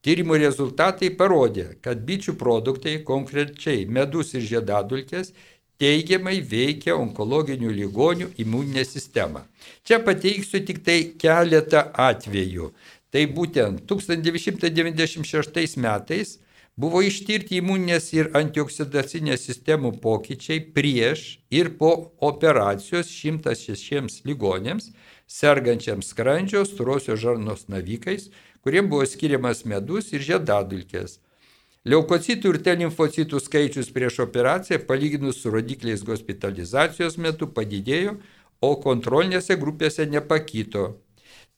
Tyrimų 0.07 0.37
rezultatai 0.39 1.09
parodė, 1.19 1.65
kad 1.83 2.05
bičių 2.07 2.37
produktai, 2.39 3.01
konkrečiai 3.03 3.89
medus 3.91 4.29
ir 4.39 4.45
žiedadulkės, 4.47 5.33
teigiamai 5.83 6.37
veikia 6.47 6.95
onkologinių 6.95 7.73
ligonių 7.81 8.29
imuninę 8.39 8.85
sistemą. 8.87 9.43
Čia 9.83 9.99
pateiksiu 10.07 10.63
tik 10.69 10.85
tai 10.87 10.99
keletą 11.19 11.83
atvejų. 12.07 12.71
Tai 13.11 13.23
būtent 13.35 13.83
1996 13.91 15.77
metais 15.83 16.39
buvo 16.79 17.03
ištirti 17.03 17.59
imuninės 17.59 18.13
ir 18.15 18.31
antioksidacinės 18.37 19.47
sistemų 19.49 19.97
pokyčiai 20.07 20.61
prieš 20.77 21.41
ir 21.51 21.75
po 21.81 21.93
operacijos 22.31 23.11
106 23.11 24.23
ligonėms, 24.29 24.93
sergančiams 25.27 26.13
skrandžio 26.13 26.63
storosios 26.69 27.19
žarnos 27.25 27.67
navikais, 27.73 28.31
kuriem 28.67 28.89
buvo 28.91 29.05
skiriamas 29.07 29.61
medus 29.63 30.09
ir 30.11 30.25
žiedadulkės. 30.27 31.21
Leukocitų 31.87 32.51
ir 32.51 32.57
T 32.67 32.73
limfocitų 32.81 33.39
skaičius 33.39 33.93
prieš 33.95 34.17
operaciją 34.25 34.81
palyginus 34.89 35.39
su 35.39 35.53
rodikliais 35.55 36.03
hospitalizacijos 36.09 37.15
metu 37.23 37.47
padidėjo, 37.47 38.17
o 38.59 38.71
kontrolinėse 38.83 39.55
grupėse 39.61 40.09
nepakito. 40.11 40.97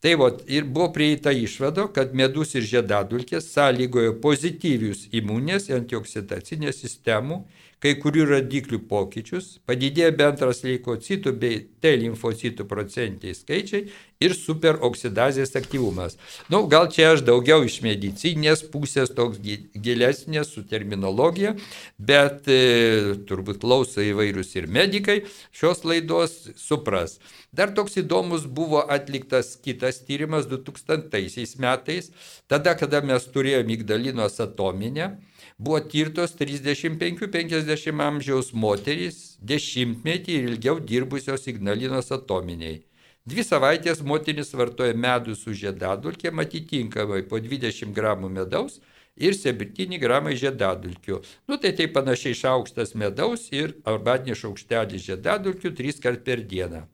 Tai 0.05 0.13
vat, 0.21 0.43
ir 0.53 0.69
buvo 0.69 0.91
prieita 0.93 1.33
išvado, 1.33 1.89
kad 1.97 2.13
medus 2.13 2.53
ir 2.61 2.69
žiedadulkės 2.69 3.49
sąlygojo 3.55 4.19
pozityvius 4.21 5.07
imunės 5.09 5.71
ir 5.71 5.79
antioksidacinės 5.81 6.85
sistemų 6.85 7.41
kai 7.83 7.95
kurių 8.03 8.27
radiklių 8.33 8.81
pokyčius, 8.91 9.59
padidėjo 9.69 10.11
bendras 10.19 10.65
leukocitų 10.67 11.33
bei 11.39 11.61
T 11.79 11.93
limfocitų 12.01 12.67
procentiniai 12.67 13.37
skaičiai 13.39 13.85
ir 14.19 14.35
superoksidazės 14.35 15.55
aktyvumas. 15.61 16.17
Na, 16.49 16.57
nu, 16.57 16.65
gal 16.71 16.89
čia 16.91 17.13
aš 17.13 17.23
daugiau 17.27 17.63
iš 17.67 17.79
medicinės 17.87 18.65
pusės, 18.73 19.13
toks 19.15 19.39
gilesnės 19.39 20.51
su 20.57 20.65
terminologija, 20.67 21.55
bet 21.99 22.51
e, 22.51 23.15
turbūt 23.31 23.63
klauso 23.63 24.03
įvairius 24.03 24.57
ir 24.59 24.67
medikai 24.67 25.21
šios 25.55 25.85
laidos 25.87 26.37
supras. 26.59 27.21
Dar 27.55 27.71
toks 27.77 28.01
įdomus 28.03 28.51
buvo 28.51 28.83
atliktas 28.91 29.55
kitas 29.63 30.03
tyrimas 30.03 30.51
2000 30.51 31.63
metais, 31.63 32.11
tada, 32.51 32.75
kada 32.75 33.05
mes 33.07 33.31
turėjome 33.31 33.71
mygdalinos 33.71 34.43
atominę 34.43 35.15
buvo 35.59 35.81
tirtos 35.81 36.35
35-50 36.39 38.03
amžiaus 38.03 38.53
moterys 38.55 39.39
dešimtmetį 39.43 40.37
ir 40.39 40.53
ilgiau 40.53 40.79
dirbusios 40.79 41.49
Ignalinos 41.51 42.13
atominiai. 42.15 42.85
Dvi 43.29 43.45
savaitės 43.45 43.99
moteris 44.01 44.55
vartoja 44.57 44.95
medų 44.95 45.35
su 45.37 45.53
žiedadulkėm 45.53 46.39
atitinkamai 46.45 47.25
po 47.29 47.41
20 47.43 47.91
gramų 47.97 48.31
medaus 48.37 48.79
ir 49.19 49.35
7 49.35 49.99
gramai 49.99 50.37
žiedadulkių. 50.39 51.19
Nu 51.51 51.59
tai 51.59 51.75
tai 51.75 51.89
panašiai 51.97 52.39
šaukštas 52.39 52.95
medaus 52.95 53.51
ir 53.51 53.75
arbatinis 53.85 54.45
šaukštelis 54.45 55.05
žiedadulkių 55.11 55.75
3 55.83 56.01
kart 56.05 56.25
per 56.25 56.45
dieną. 56.47 56.87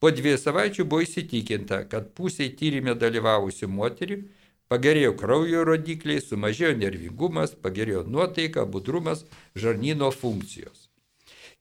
Po 0.00 0.10
dviejų 0.12 0.40
savaičių 0.40 0.84
buvo 0.84 1.04
įsitikinta, 1.04 1.84
kad 1.88 2.10
pusiai 2.16 2.50
tyrimė 2.56 2.96
dalyvavusių 3.00 3.68
moterių 3.68 4.18
Pagerėjo 4.66 5.12
kraujo 5.14 5.62
rodikliai, 5.68 6.18
sumažėjo 6.18 6.72
nervingumas, 6.80 7.54
pagerėjo 7.62 8.02
nuotaika, 8.10 8.64
budrumas, 8.66 9.22
žarnyno 9.54 10.10
funkcijos. 10.10 10.88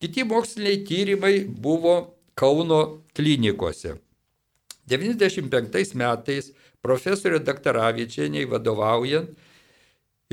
Kiti 0.02 0.26
moksliniai 0.26 0.82
tyrimai 0.88 1.36
buvo 1.46 1.96
Kauno 2.36 2.80
klinikose. 3.16 3.94
95 4.92 5.94
metais 5.96 6.50
profesorė 6.84 7.40
Daktaravičianiai 7.46 8.50
vadovaujant 8.50 9.30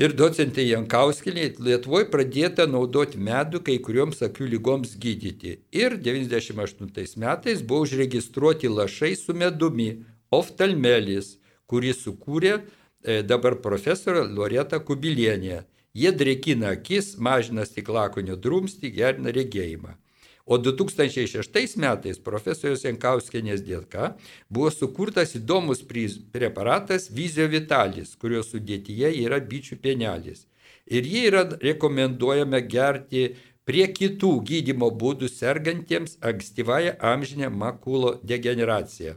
ir 0.01 0.15
docentai 0.17 0.65
Jankauskinė 0.67 1.45
Lietuvoje 1.63 2.09
pradėta 2.11 2.65
naudoti 2.69 3.21
medų 3.21 3.61
kai 3.69 3.77
kurioms 3.85 4.19
akių 4.25 4.49
lygoms 4.55 4.97
gydyti. 4.99 5.59
Ir 5.71 5.95
98 6.01 7.15
metais 7.21 7.63
buvo 7.63 7.85
užregistruoti 7.87 8.73
lašai 8.73 9.13
su 9.15 9.37
medumi, 9.37 10.03
oftalmelis, 10.33 11.37
kurį 11.71 11.93
sukūrė 11.97 12.53
e, 12.57 13.21
dabar 13.23 13.59
profesorė 13.61 14.25
Loreta 14.27 14.79
Kubilienė. 14.79 15.63
Jie 15.93 16.11
drėkina 16.17 16.73
akis, 16.73 17.13
mažina 17.21 17.67
stiklakonio 17.69 18.35
drumstį, 18.41 18.89
gerina 18.95 19.33
regėjimą. 19.35 19.97
O 20.45 20.57
2006 20.57 21.77
metais 21.79 22.17
profesorius 22.19 22.81
Jankauskenės 22.83 23.61
dėka 23.63 24.09
buvo 24.51 24.71
sukurtas 24.73 25.37
įdomus 25.39 25.85
preparatas 26.33 27.07
Vizio 27.15 27.45
Vitalis, 27.47 28.17
kurio 28.19 28.41
sudėtyje 28.43 29.13
yra 29.21 29.39
bičių 29.39 29.77
pienelis. 29.85 30.43
Ir 30.91 31.07
jie 31.07 31.29
yra 31.29 31.45
rekomenduojama 31.61 32.59
gerti 32.67 33.29
prie 33.63 33.85
kitų 33.87 34.33
gydimo 34.49 34.89
būdų 34.91 35.29
sergantiems 35.31 36.17
ankstyvąją 36.19 36.97
amžinę 36.99 37.47
makulo 37.49 38.17
degeneraciją. 38.23 39.15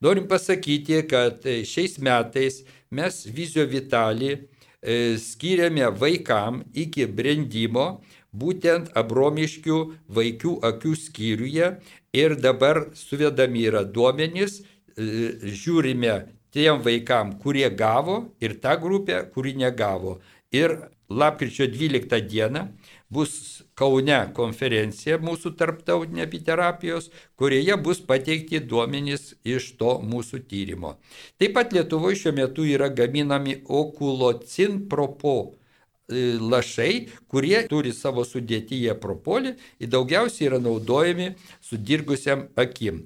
Norim 0.00 0.28
pasakyti, 0.28 1.02
kad 1.10 1.46
e, 1.46 1.64
šiais 1.66 1.96
metais 1.98 2.60
mes 2.94 3.16
vizio 3.34 3.64
vitalį 3.66 4.30
e, 4.30 5.16
skiriame 5.18 5.88
vaikam 5.98 6.60
iki 6.70 7.08
brendimo, 7.10 7.86
būtent 8.30 8.92
abromiškių 8.94 9.78
vaikų 10.14 10.52
akių 10.70 10.94
skyriuje 11.02 11.72
ir 12.14 12.36
dabar 12.38 12.84
suvedami 12.94 13.66
yra 13.72 13.82
duomenys, 13.82 14.60
e, 14.62 15.34
žiūrime 15.42 16.14
tiem 16.54 16.78
vaikam, 16.84 17.34
kurie 17.42 17.66
gavo 17.74 18.20
ir 18.38 18.54
tą 18.62 18.78
grupę, 18.78 19.24
kuri 19.34 19.56
negavo. 19.58 20.20
Ir 20.54 20.78
lapkričio 21.10 21.66
12 21.66 22.22
dieną 22.30 22.68
bus 23.10 23.57
Kaune 23.78 24.16
konferencija 24.34 25.20
mūsų 25.22 25.52
tarptautinė 25.58 26.24
apiterapijos, 26.24 27.12
kurioje 27.38 27.76
bus 27.84 28.00
pateikti 28.08 28.58
duomenys 28.70 29.36
iš 29.46 29.70
to 29.78 29.98
mūsų 30.02 30.42
tyrimo. 30.50 30.96
Taip 31.38 31.54
pat 31.54 31.76
Lietuvoje 31.76 32.18
šiuo 32.24 32.34
metu 32.40 32.66
yra 32.66 32.88
gaminami 32.90 33.60
okulocin 33.80 34.80
propo 34.90 35.36
e, 35.44 36.34
lašai, 36.42 37.06
kurie 37.30 37.62
turi 37.70 37.94
savo 37.94 38.26
sudėtyje 38.26 38.98
propolį 38.98 39.54
ir 39.78 39.94
daugiausiai 39.94 40.50
yra 40.50 40.58
naudojami 40.64 41.30
sudirgusiam 41.70 42.48
akim. 42.58 43.04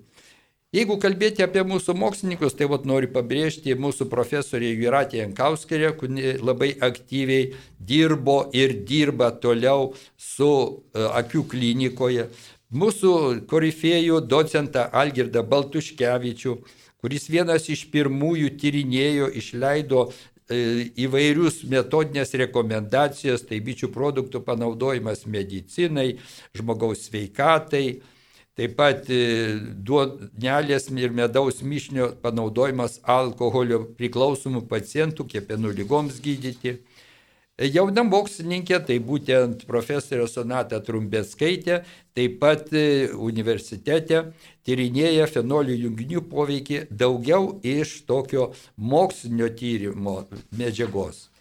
Jeigu 0.73 0.95
kalbėti 0.97 1.43
apie 1.45 1.61
mūsų 1.69 1.93
mokslininkus, 2.01 2.55
tai 2.57 2.65
vat 2.73 2.87
noriu 2.89 3.11
pabrėžti 3.13 3.75
mūsų 3.77 4.07
profesorė 4.09 4.71
Juratė 4.71 5.19
Jankauskerė, 5.19 5.91
kuri 6.01 6.31
labai 6.41 6.71
aktyviai 6.87 7.51
dirbo 7.77 8.39
ir 8.57 8.73
dirba 8.89 9.29
toliau 9.43 9.91
su 10.17 10.49
e, 10.49 11.03
akių 11.21 11.43
klinikoje. 11.53 12.25
Mūsų 12.73 13.13
korifėjų 13.51 14.23
docentą 14.25 14.87
Algirdą 14.97 15.43
Baltuškevičių, 15.51 16.55
kuris 17.05 17.29
vienas 17.29 17.69
iš 17.69 17.83
pirmųjų 17.93 18.55
tyrinėjo, 18.63 19.29
išleido 19.43 20.07
e, 20.09 20.89
įvairius 21.05 21.67
metodinės 21.69 22.33
rekomendacijas, 22.47 23.45
tai 23.45 23.61
bičių 23.61 23.93
produktų 23.93 24.41
panaudojimas 24.49 25.27
medicinai, 25.29 26.15
žmogaus 26.57 27.11
sveikatai, 27.11 28.01
Taip 28.53 28.75
pat 28.77 29.07
e, 29.09 29.21
duonelės 29.81 30.91
ir 30.93 31.15
medaus 31.17 31.63
mišinio 31.65 32.11
panaudojimas 32.21 32.99
alkoholio 33.09 33.79
priklausomų 33.97 34.67
pacientų 34.69 35.25
kepenų 35.31 35.73
lygoms 35.79 36.21
gydyti. 36.21 36.75
Jauna 37.63 38.05
mokslininkė, 38.05 38.83
tai 38.85 38.99
būtent 39.01 39.65
profesorė 39.69 40.29
Sonata 40.29 40.83
Trumbėskaitė, 40.85 41.81
taip 42.13 42.39
pat 42.45 42.69
e, 42.77 43.09
universitete 43.13 44.27
tyrinėja 44.69 45.33
fenolių 45.33 45.81
junginių 45.87 46.27
poveikį 46.29 46.87
daugiau 46.91 47.55
iš 47.65 48.03
tokio 48.05 48.51
mokslinio 48.77 49.49
tyrimo 49.57 50.27
medžiagos. 50.53 51.32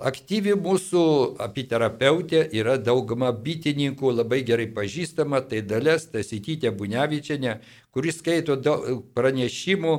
Aktyvi 0.00 0.54
mūsų 0.56 1.00
apiterapeutė 1.44 2.46
yra 2.56 2.78
dauguma 2.80 3.28
bitininkų 3.36 4.14
labai 4.14 4.38
gerai 4.48 4.64
pažįstama, 4.72 5.42
tai 5.44 5.60
dalės 5.60 6.06
Tasitytė 6.08 6.72
Bunevičiane, 6.72 7.58
kuris 7.92 8.22
skaito 8.22 8.56
pranešimų 9.12 9.98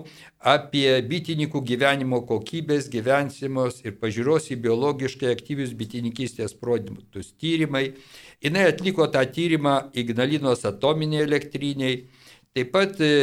apie 0.54 0.88
bitininkų 1.06 1.62
gyvenimo 1.70 2.24
kokybės, 2.26 2.90
gyvensimos 2.90 3.84
ir 3.86 4.00
pažiūros 4.02 4.50
į 4.50 4.58
biologiškai 4.66 5.30
aktyvius 5.36 5.78
bitininkystės 5.78 6.58
produktus 6.58 7.36
tyrimai. 7.38 7.92
Jis 8.42 8.62
atliko 8.66 9.06
tą 9.06 9.22
tyrimą 9.30 9.78
Ignalinos 9.94 10.66
atominiai 10.66 11.28
elektriniai, 11.30 12.08
taip 12.58 12.74
pat 12.74 12.98
e, 13.06 13.14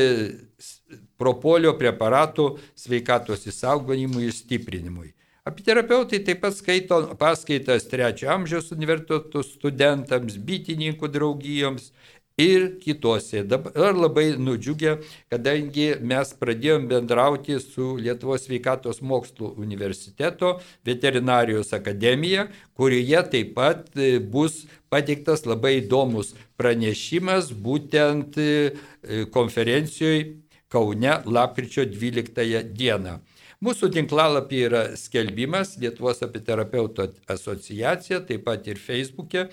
propolio 1.19 1.75
preparatų 1.75 2.53
sveikatos 2.79 3.49
įsaugojimui 3.51 4.29
ir 4.31 4.37
stiprinimui. 4.45 5.18
Apiterapeutai 5.49 6.19
taip 6.21 6.43
pat 6.43 6.53
skaito 6.53 6.97
paskaitas 7.17 7.87
trečio 7.89 8.29
amžiaus 8.35 8.67
universitetų 8.75 9.41
studentams, 9.47 10.35
bitininkų 10.45 11.09
draugijoms 11.15 11.87
ir 12.39 12.67
kitose. 12.83 13.47
Dabar 13.49 13.97
labai 13.97 14.27
nudžiugę, 14.37 14.99
kadangi 15.33 15.87
mes 16.11 16.35
pradėjom 16.39 16.85
bendrauti 16.91 17.57
su 17.65 17.95
Lietuvos 17.97 18.45
sveikatos 18.45 19.01
mokslų 19.01 19.55
universiteto 19.65 20.59
veterinarijos 20.87 21.73
akademija, 21.79 22.51
kurioje 22.77 23.25
taip 23.33 23.55
pat 23.57 23.89
e, 23.97 24.19
bus 24.21 24.67
pateiktas 24.93 25.47
labai 25.49 25.79
įdomus 25.81 26.35
pranešimas 26.61 27.55
būtent 27.57 28.37
e, 28.37 29.25
konferencijoje 29.33 30.37
Kaune 30.69 31.15
lapkričio 31.25 31.87
12 31.89 32.75
dieną. 32.77 33.15
Mūsų 33.59 33.89
tinklalapį 33.91 34.59
yra 34.69 34.81
skelbimas 34.95 35.73
Lietuvos 35.83 36.21
apiterapeutų 36.23 37.09
asociacija, 37.35 38.21
taip 38.29 38.45
pat 38.47 38.69
ir 38.71 38.79
Facebook'e 38.79 39.49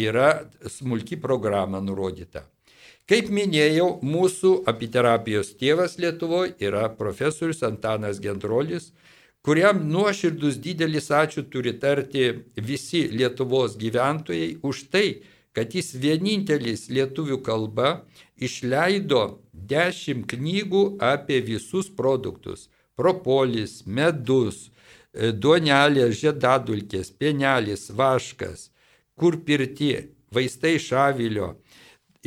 yra 0.00 0.46
smulki 0.64 1.18
programa 1.20 1.82
nurodyta. 1.84 2.46
Kaip 3.04 3.28
minėjau, 3.28 3.98
mūsų 4.00 4.54
apiterapijos 4.70 5.52
tėvas 5.60 5.98
Lietuvoje 6.00 6.54
yra 6.56 6.86
profesorius 6.96 7.60
Antanas 7.68 8.22
Gendrolis, 8.24 8.94
kuriam 9.44 9.84
nuoširdus 9.92 10.56
didelis 10.56 11.10
ačiū 11.12 11.44
turi 11.52 11.76
tarti 11.84 12.30
visi 12.56 13.10
Lietuvos 13.12 13.76
gyventojai 13.76 14.54
už 14.64 14.86
tai, 14.88 15.06
kad 15.52 15.76
jis 15.76 15.92
vienintelis 16.00 16.88
lietuvių 16.88 17.42
kalba 17.44 18.06
išleido 18.40 19.42
dešimt 19.52 20.30
knygų 20.32 20.84
apie 21.04 21.42
visus 21.44 21.90
produktus 21.92 22.70
propolis, 23.00 23.80
medus, 23.86 24.68
e, 24.68 25.32
duonelės, 25.32 26.18
žiedadulkės, 26.20 27.12
pienelis, 27.16 27.88
vaškas, 27.96 28.68
kur 29.18 29.40
pirti, 29.46 29.94
vaistai 30.34 30.76
šavilio. 30.78 31.54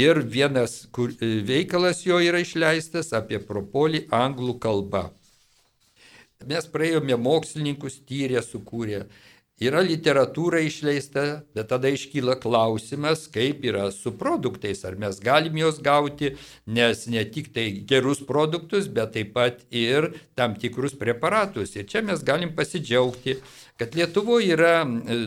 Ir 0.01 0.24
vienas 0.36 0.88
kur, 0.91 1.13
e, 1.21 1.36
veikalas 1.45 2.01
jo 2.07 2.17
yra 2.17 2.41
išleistas 2.41 3.13
apie 3.13 3.38
propolį 3.49 4.07
anglų 4.24 4.57
kalba. 4.63 5.11
Mes 6.49 6.65
praėjome 6.67 7.15
mokslininkus, 7.15 8.01
tyrė, 8.09 8.41
sukūrė 8.43 9.05
Yra 9.62 9.84
literatūra 9.86 10.64
išleista, 10.66 11.43
bet 11.54 11.68
tada 11.70 11.91
iškyla 11.93 12.39
klausimas, 12.41 13.28
kaip 13.30 13.62
yra 13.70 13.91
su 13.93 14.10
produktais, 14.18 14.82
ar 14.82 14.97
mes 14.97 15.20
galim 15.22 15.60
juos 15.62 15.78
gauti, 15.84 16.32
nes 16.66 17.06
ne 17.08 17.22
tik 17.30 17.51
tai 17.54 17.68
gerus 17.86 18.24
produktus, 18.26 18.89
bet 18.89 19.14
taip 19.14 19.36
pat 19.36 19.62
ir 19.70 20.10
tam 20.34 20.56
tikrus 20.58 20.97
preparatus. 20.97 21.76
Ir 21.78 21.86
čia 21.86 22.01
mes 22.01 22.26
galim 22.26 22.56
pasidžiaugti, 22.58 23.38
kad 23.78 23.93
Lietuvoje 23.93 24.56
yra, 24.58 24.74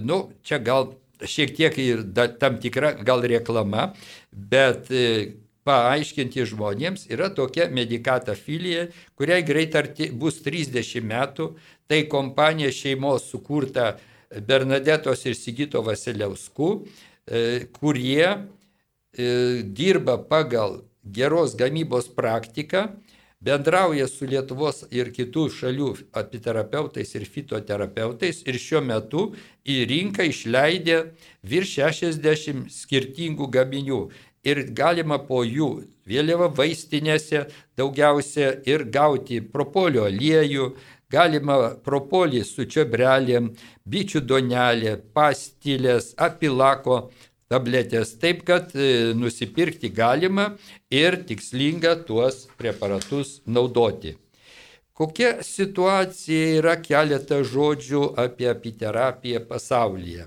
nu, 0.02 0.18
čia 0.42 0.58
gal 0.58 0.90
šiek 1.22 1.54
tiek 1.56 1.78
ir 1.78 2.02
da, 2.02 2.26
tam 2.26 2.58
tikra 2.60 2.96
gal 3.06 3.22
reklama, 3.22 3.92
bet 4.32 4.90
e, 4.90 5.06
paaiškinti 5.66 6.44
žmonėms 6.50 7.06
yra 7.14 7.30
tokia 7.30 7.70
medikata 7.70 8.34
filija, 8.34 8.88
kuriai 9.14 9.46
greit 9.46 9.78
arti 9.78 10.10
bus 10.10 10.42
30 10.44 11.06
metų, 11.06 11.48
tai 11.86 12.02
kompanija 12.10 12.74
šeimos 12.74 13.30
sukurta 13.30 13.94
Bernadetos 14.44 15.24
ir 15.26 15.36
Sigito 15.38 15.82
Vasiliauskų, 15.86 16.70
e, 17.26 17.42
kurie 17.78 18.26
e, 18.26 19.62
dirba 19.62 20.18
pagal 20.18 20.82
geros 21.02 21.54
gamybos 21.56 22.08
praktiką, 22.12 22.88
bendrauja 23.40 24.08
su 24.10 24.26
Lietuvos 24.26 24.84
ir 24.90 25.12
kitų 25.14 25.46
šalių 25.54 25.90
apiterapeutais 26.18 27.14
ir 27.14 27.26
fitoterapeutais 27.30 28.42
ir 28.48 28.58
šiuo 28.58 28.82
metu 28.82 29.26
į 29.64 29.82
rinką 29.90 30.26
išleidė 30.26 31.02
virš 31.46 31.76
60 31.80 32.72
skirtingų 32.72 33.50
gaminių. 33.52 34.06
Ir 34.46 34.62
galima 34.78 35.18
po 35.18 35.40
jų 35.42 35.88
vėliava 36.06 36.46
vaistinėse 36.54 37.48
daugiausia 37.78 38.52
ir 38.68 38.84
gauti 38.94 39.40
propolio 39.42 40.04
aliejų, 40.06 40.68
Galima 41.12 41.56
propolį 41.86 42.42
su 42.42 42.66
čiobrelėm, 42.66 43.52
bičių 43.86 44.24
donelė, 44.26 44.96
pastilės, 45.14 46.10
apilako 46.18 46.98
tabletės. 47.52 48.16
Taip, 48.18 48.42
kad 48.48 48.74
e, 48.74 49.14
nusipirkti 49.14 49.92
galima 49.94 50.48
ir 50.90 51.20
tikslinga 51.28 51.94
tuos 52.08 52.46
preparatus 52.58 53.40
naudoti. 53.46 54.16
Kokia 54.96 55.42
situacija 55.44 56.54
yra 56.56 56.72
keletą 56.80 57.42
žodžių 57.44 57.98
apie 58.16 58.46
apiterapiją 58.48 59.42
pasaulyje. 59.44 60.22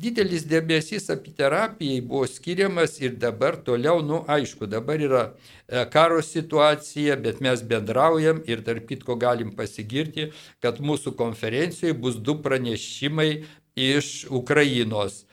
Didelis 0.00 0.46
dėmesys 0.48 1.10
apiterapijai 1.12 1.98
buvo 2.00 2.24
skiriamas 2.32 2.96
ir 3.02 3.18
dabar 3.20 3.58
toliau, 3.66 4.00
nu 4.00 4.22
aišku, 4.24 4.64
dabar 4.64 5.02
yra 5.04 5.24
e, 5.28 5.82
karo 5.92 6.22
situacija, 6.24 7.18
bet 7.20 7.42
mes 7.44 7.60
bendraujam 7.68 8.40
ir 8.48 8.62
tarp 8.64 8.86
kitko 8.88 9.18
galim 9.20 9.50
pasigirti, 9.58 10.30
kad 10.64 10.80
mūsų 10.80 11.12
konferencijoje 11.18 11.92
bus 11.92 12.16
du 12.16 12.38
pranešimai 12.46 13.28
iš 13.76 14.08
Ukrainos. 14.30 15.26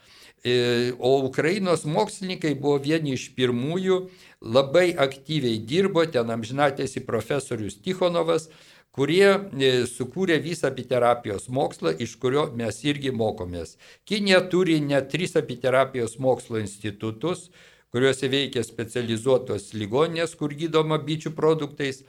E, 0.43 0.91
o 0.99 1.13
Ukrainos 1.29 1.85
mokslininkai 1.87 2.57
buvo 2.59 2.75
vieni 2.83 3.15
iš 3.15 3.29
pirmųjų, 3.39 4.01
labai 4.41 4.89
aktyviai 4.99 5.63
dirbo, 5.63 6.03
ten 6.11 6.27
amžinatėsi 6.35 7.05
profesorius 7.07 7.79
Tichonovas, 7.79 8.49
kurie 8.95 9.27
e, 9.31 9.71
sukūrė 9.89 10.37
visą 10.43 10.69
apiterapijos 10.71 11.47
mokslą, 11.53 11.93
iš 12.03 12.17
kurio 12.21 12.47
mes 12.57 12.81
irgi 12.87 13.13
mokomės. 13.15 13.77
Kinija 14.07 14.41
turi 14.51 14.79
net 14.83 15.11
tris 15.13 15.37
apiterapijos 15.39 16.17
mokslo 16.19 16.59
institutus, 16.59 17.49
kuriuose 17.91 18.29
veikia 18.31 18.63
specializuotos 18.63 19.71
ligoninės, 19.75 20.35
kur 20.39 20.55
gydoma 20.55 20.99
bičių 21.03 21.33
produktais. 21.35 22.03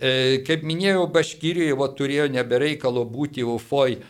E, 0.00 0.40
kaip 0.46 0.62
minėjau, 0.66 1.04
Baškirijoje 1.12 1.90
turėjo 1.98 2.30
nebereikalo 2.32 3.04
būti 3.04 3.44
UFOI 3.44 4.00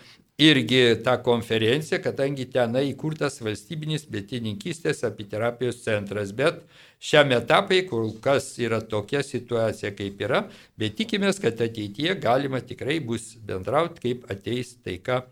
irgi 0.40 0.80
tą 1.04 1.16
konferenciją, 1.24 1.98
kadangi 2.04 2.46
tenai 2.48 2.86
įkurtas 2.90 3.40
valstybinis 3.44 4.06
betininkystės 4.08 5.04
apiterapijos 5.08 5.82
centras. 5.84 6.32
Bet 6.36 6.62
šiam 7.02 7.34
etapui, 7.36 7.82
kol 7.88 8.14
kas 8.24 8.54
yra 8.62 8.80
tokia 8.80 9.20
situacija, 9.26 9.92
kaip 9.98 10.22
yra, 10.24 10.46
bet 10.80 10.96
tikimės, 11.00 11.42
kad 11.42 11.60
ateityje 11.60 12.16
galima 12.22 12.62
tikrai 12.64 13.00
bus 13.04 13.34
bendrauti, 13.46 14.00
kaip 14.06 14.32
ateis 14.32 14.76
taika 14.80 15.26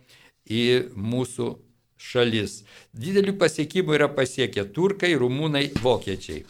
į 0.44 0.92
mūsų 0.92 1.48
šalis. 1.98 2.62
Didelių 2.92 3.34
pasiekimų 3.40 3.96
yra 3.98 4.12
pasiekę 4.12 4.68
turkai, 4.76 5.14
rumūnai, 5.18 5.70
vokiečiai. 5.82 6.44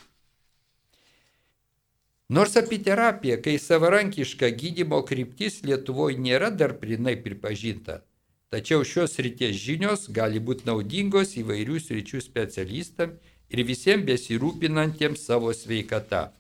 Nors 2.29 2.59
apiterapija, 2.61 3.39
kai 3.41 3.55
savarankiška 3.57 4.51
gydimo 4.53 4.99
kryptis 5.09 5.63
Lietuvoje 5.65 6.19
nėra 6.21 6.51
dar 6.53 6.75
prinai 6.77 7.15
pripažinta, 7.25 8.03
Tačiau 8.49 8.85
šios 8.85 9.19
ryties 9.21 9.57
žinios 9.61 10.07
gali 10.09 10.41
būti 10.41 10.65
naudingos 10.65 11.35
įvairių 11.37 11.81
sričių 11.85 12.21
specialistam 12.25 13.11
ir 13.53 13.65
visiems 13.71 14.07
besirūpinantiems 14.09 15.25
savo 15.29 15.53
sveikata. 15.53 16.31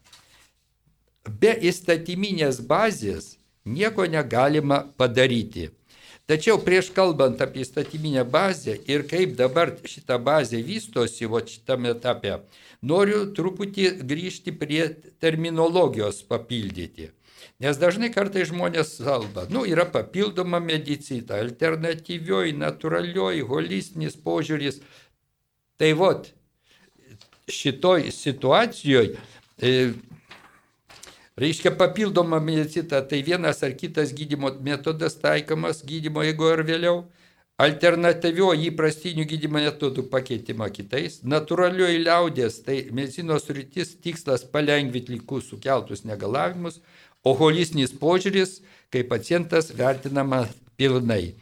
Be 1.28 1.52
įstatyminės 1.70 2.62
bazės 2.70 3.34
nieko 3.68 4.06
negalima 4.08 4.80
padaryti. 4.96 5.68
Tačiau 6.28 6.56
prieš 6.64 6.88
kalbant 6.96 7.40
apie 7.44 7.62
įstatyminę 7.64 8.24
bazę 8.28 8.78
ir 8.92 9.04
kaip 9.08 9.36
dabar 9.36 9.74
šita 9.84 10.16
bazė 10.20 10.62
vystosi, 10.64 11.28
o 11.28 11.40
šitame 11.40 11.92
etape, 11.92 12.34
noriu 12.80 13.22
truputį 13.36 13.86
grįžti 14.10 14.52
prie 14.56 14.82
terminologijos 15.20 16.24
papildyti. 16.28 17.12
Nes 17.58 17.78
dažnai 17.78 18.12
kartai 18.14 18.44
žmonės 18.46 18.92
kalba, 19.02 19.48
nu, 19.50 19.64
yra 19.66 19.82
papildoma 19.90 20.60
medicina, 20.62 21.40
alternatyvioji, 21.42 22.54
natūralioji, 22.54 23.42
holistinis 23.48 24.14
požiūris. 24.22 24.78
Tai 25.78 25.88
vot, 25.98 26.28
šitoj 27.50 28.12
situacijoje, 28.14 29.18
e, 29.58 29.72
reiškia 31.42 31.74
papildoma 31.80 32.38
medicina, 32.38 33.02
tai 33.02 33.24
vienas 33.26 33.64
ar 33.66 33.74
kitas 33.80 34.14
gydimo 34.14 34.52
metodas 34.62 35.18
taikomas 35.18 35.82
gydimo 35.82 36.22
jeigu 36.22 36.52
ar 36.52 36.62
vėliau, 36.68 37.02
alternatyvioji 37.58 38.70
įprastinių 38.70 39.26
gydymo 39.26 39.58
metodų 39.64 40.04
pakeitimą 40.12 40.70
kitais, 40.70 41.18
natūralioji 41.26 42.04
liaudės, 42.04 42.60
tai 42.62 42.84
medicinos 42.94 43.50
rytis 43.50 43.96
tikslas 43.98 44.46
palengvinti 44.46 45.16
likus 45.16 45.50
sukeltus 45.50 46.04
negalavimus, 46.06 46.78
o 47.24 47.34
holistinis 47.38 47.94
požiūris, 47.94 48.60
kai 48.92 49.04
pacientas 49.04 49.72
vertinama 49.76 50.46
pilnai. 50.78 51.34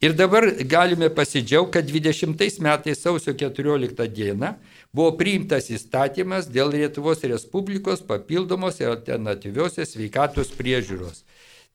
Ir 0.00 0.14
dabar 0.14 0.46
galime 0.62 1.08
pasidžiaugti, 1.10 1.72
kad 1.74 1.88
20 1.90 2.60
metais 2.62 3.00
sausio 3.02 3.34
14 3.34 4.06
dieną 4.14 4.52
buvo 4.94 5.16
priimtas 5.18 5.66
įstatymas 5.74 6.46
dėl 6.54 6.70
Lietuvos 6.70 7.24
Respublikos 7.26 8.04
papildomos 8.06 8.78
ir 8.78 8.92
alternatyviosios 8.92 9.96
sveikatos 9.96 10.54
priežiūros. 10.54 11.24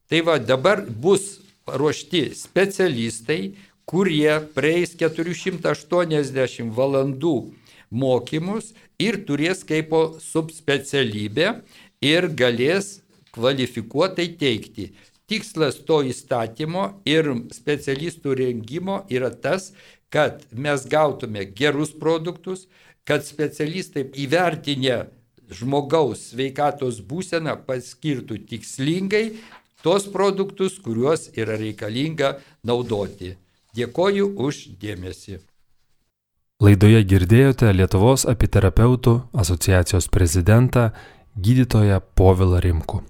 Tai 0.08 0.24
va 0.24 0.38
dabar 0.40 0.86
bus 0.88 1.42
ruošti 1.68 2.30
specialistai, 2.36 3.54
kurie 3.84 4.40
praeis 4.56 4.96
480 4.96 6.72
valandų 6.72 7.36
mokymus 7.92 8.72
ir 9.04 9.20
turės 9.28 9.68
kaip 9.68 9.92
subspecialybę 10.24 11.58
ir 12.00 12.32
galės 12.32 13.03
kvalifikuotai 13.34 14.28
teikti. 14.40 14.92
Tikslas 15.28 15.80
to 15.88 16.02
įstatymo 16.06 16.86
ir 17.10 17.30
specialistų 17.56 18.36
rengimo 18.38 19.02
yra 19.10 19.32
tas, 19.32 19.72
kad 20.14 20.44
mes 20.52 20.86
gautume 20.90 21.46
gerus 21.58 21.94
produktus, 21.98 22.68
kad 23.08 23.26
specialistai 23.26 24.06
įvertinę 24.26 25.06
žmogaus 25.54 26.30
sveikatos 26.32 27.02
būseną 27.08 27.56
paskirtų 27.68 28.44
tikslingai 28.50 29.26
tos 29.84 30.06
produktus, 30.12 30.78
kuriuos 30.84 31.32
yra 31.36 31.58
reikalinga 31.60 32.38
naudoti. 32.64 33.34
Dėkoju 33.74 34.30
už 34.38 34.62
dėmesį. 34.80 35.40
Laidoje 36.64 37.02
girdėjote 37.10 37.72
Lietuvos 37.74 38.28
apiterapeutų 38.30 39.16
asociacijos 39.44 40.08
prezidentą 40.14 40.92
gydytoją 41.36 42.00
Povilą 42.16 42.62
Rimku. 42.64 43.02